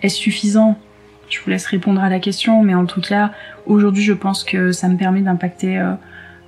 Est-ce 0.03 0.17
suffisant? 0.17 0.77
Je 1.29 1.39
vous 1.39 1.49
laisse 1.49 1.65
répondre 1.65 2.03
à 2.03 2.09
la 2.09 2.19
question, 2.19 2.61
mais 2.63 2.75
en 2.75 2.85
tout 2.85 2.99
cas, 2.99 3.31
aujourd'hui, 3.65 4.03
je 4.03 4.11
pense 4.11 4.43
que 4.43 4.73
ça 4.73 4.89
me 4.89 4.97
permet 4.97 5.21
d'impacter 5.21 5.81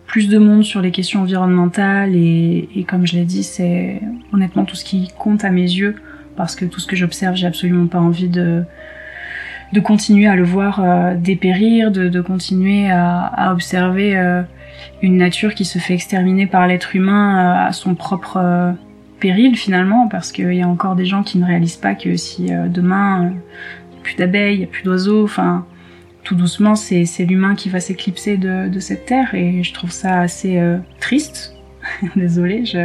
plus 0.06 0.30
de 0.30 0.38
monde 0.38 0.64
sur 0.64 0.82
les 0.82 0.92
questions 0.92 1.22
environnementales 1.22 2.16
et, 2.16 2.86
comme 2.88 3.08
je 3.08 3.14
l'ai 3.14 3.26
dit, 3.26 3.44
c'est 3.44 4.02
honnêtement 4.32 4.66
tout 4.66 4.76
ce 4.76 4.84
qui 4.84 5.10
compte 5.18 5.44
à 5.44 5.50
mes 5.50 5.62
yeux 5.62 5.96
parce 6.36 6.56
que 6.56 6.66
tout 6.66 6.80
ce 6.80 6.88
que 6.88 6.96
j'observe, 6.96 7.36
j'ai 7.36 7.48
absolument 7.48 7.88
pas 7.88 8.00
envie 8.00 8.30
de 8.30 8.64
de 9.74 9.80
continuer 9.80 10.28
à 10.28 10.36
le 10.36 10.44
voir 10.44 10.80
euh, 10.80 11.16
dépérir, 11.16 11.92
de, 11.92 12.22
continuer 12.22 12.92
à, 12.92 13.22
à 13.22 13.52
observer 13.52 14.16
euh, 14.16 14.44
une 15.02 15.18
nature 15.18 15.56
qui 15.56 15.66
se 15.66 15.80
fait 15.80 15.96
exterminer 15.96 16.46
par 16.46 16.68
l'être 16.68 16.96
humain 16.96 17.38
euh, 17.38 17.68
à 17.68 17.72
son 17.72 17.96
propre 17.96 18.76
péril 19.20 19.56
finalement, 19.56 20.08
parce 20.08 20.32
qu'il 20.32 20.54
y 20.54 20.62
a 20.62 20.68
encore 20.68 20.96
des 20.96 21.06
gens 21.06 21.24
qui 21.24 21.40
ne 21.40 21.46
réalisent 21.46 21.78
pas 21.78 21.96
que 21.96 22.16
si 22.16 22.52
demain 22.68 23.32
il 23.32 23.94
n'y 23.94 23.98
a 23.98 24.02
plus 24.04 24.16
d'abeilles, 24.16 24.56
il 24.56 24.60
n'y 24.60 24.66
a 24.66 24.68
plus 24.68 24.84
d'oiseaux, 24.84 25.24
enfin 25.24 25.66
tout 26.24 26.36
doucement, 26.36 26.76
c'est 26.76 27.26
l'humain 27.26 27.56
qui 27.56 27.70
va 27.70 27.80
s'éclipser 27.80 28.38
de, 28.38 28.68
de, 28.68 28.80
cette 28.80 29.06
terre 29.06 29.34
et 29.36 29.64
je 29.64 29.74
trouve 29.74 29.92
ça 29.92 30.20
assez 30.22 30.58
euh, 30.58 30.78
triste. 31.00 31.56
Désolée, 32.16 32.66
je, 32.66 32.80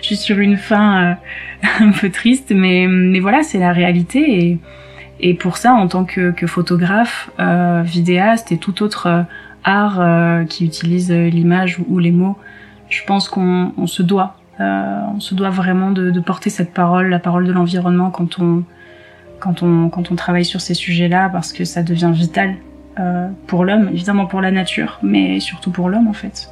je, 0.00 0.06
suis 0.06 0.16
sur 0.16 0.38
une 0.38 0.56
fin 0.56 1.02
euh, 1.02 1.14
un 1.80 1.90
peu 1.90 2.10
triste, 2.10 2.52
mais, 2.54 2.86
mais 2.88 3.20
voilà, 3.20 3.42
c'est 3.42 3.58
la 3.58 3.72
réalité 3.72 4.50
et, 4.50 4.58
et 5.18 5.34
pour 5.34 5.56
ça, 5.56 5.72
en 5.72 5.88
tant 5.88 6.04
que, 6.04 6.30
que 6.30 6.46
photographe, 6.46 7.30
euh, 7.40 7.82
vidéaste 7.82 8.52
et 8.52 8.58
tout 8.58 8.82
autre 8.82 9.06
euh, 9.06 9.22
art 9.64 10.00
euh, 10.00 10.44
qui 10.44 10.64
utilise 10.64 11.10
l'image 11.10 11.78
ou, 11.88 11.98
les 11.98 12.12
mots, 12.12 12.36
je 12.88 13.02
pense 13.04 13.28
qu'on 13.28 13.72
on 13.76 13.86
se 13.86 14.02
doit, 14.02 14.36
on 14.60 15.18
se 15.18 15.34
doit 15.34 15.50
vraiment 15.50 15.90
de, 15.90 16.10
de 16.10 16.20
porter 16.20 16.50
cette 16.50 16.72
parole, 16.72 17.08
la 17.08 17.18
parole 17.18 17.46
de 17.46 17.52
l'environnement 17.52 18.10
quand 18.10 18.38
on 18.38 18.62
quand 19.38 19.62
on, 19.62 19.88
quand 19.88 20.10
on 20.10 20.14
travaille 20.14 20.44
sur 20.44 20.60
ces 20.60 20.74
sujets-là 20.74 21.28
parce 21.28 21.52
que 21.52 21.64
ça 21.64 21.82
devient 21.82 22.10
vital 22.12 22.50
euh, 22.50 22.75
pour 23.46 23.64
l'homme, 23.64 23.88
évidemment 23.88 24.26
pour 24.26 24.40
la 24.40 24.50
nature, 24.50 24.98
mais 25.02 25.40
surtout 25.40 25.70
pour 25.70 25.88
l'homme 25.88 26.08
en 26.08 26.12
fait. 26.12 26.50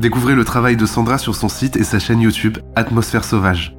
Découvrez 0.00 0.36
le 0.36 0.44
travail 0.44 0.76
de 0.76 0.86
Sandra 0.86 1.18
sur 1.18 1.34
son 1.34 1.48
site 1.48 1.76
et 1.76 1.82
sa 1.82 1.98
chaîne 1.98 2.20
YouTube 2.20 2.58
Atmosphère 2.76 3.24
Sauvage. 3.24 3.76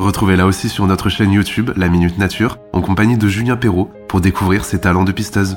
Retrouvez-la 0.00 0.44
aussi 0.44 0.68
sur 0.68 0.88
notre 0.88 1.08
chaîne 1.08 1.30
YouTube 1.30 1.70
La 1.76 1.88
Minute 1.88 2.18
Nature 2.18 2.58
en 2.72 2.80
compagnie 2.80 3.16
de 3.16 3.28
Julien 3.28 3.56
Perrault 3.56 3.92
pour 4.08 4.20
découvrir 4.20 4.64
ses 4.64 4.80
talents 4.80 5.04
de 5.04 5.12
pisteuse. 5.12 5.56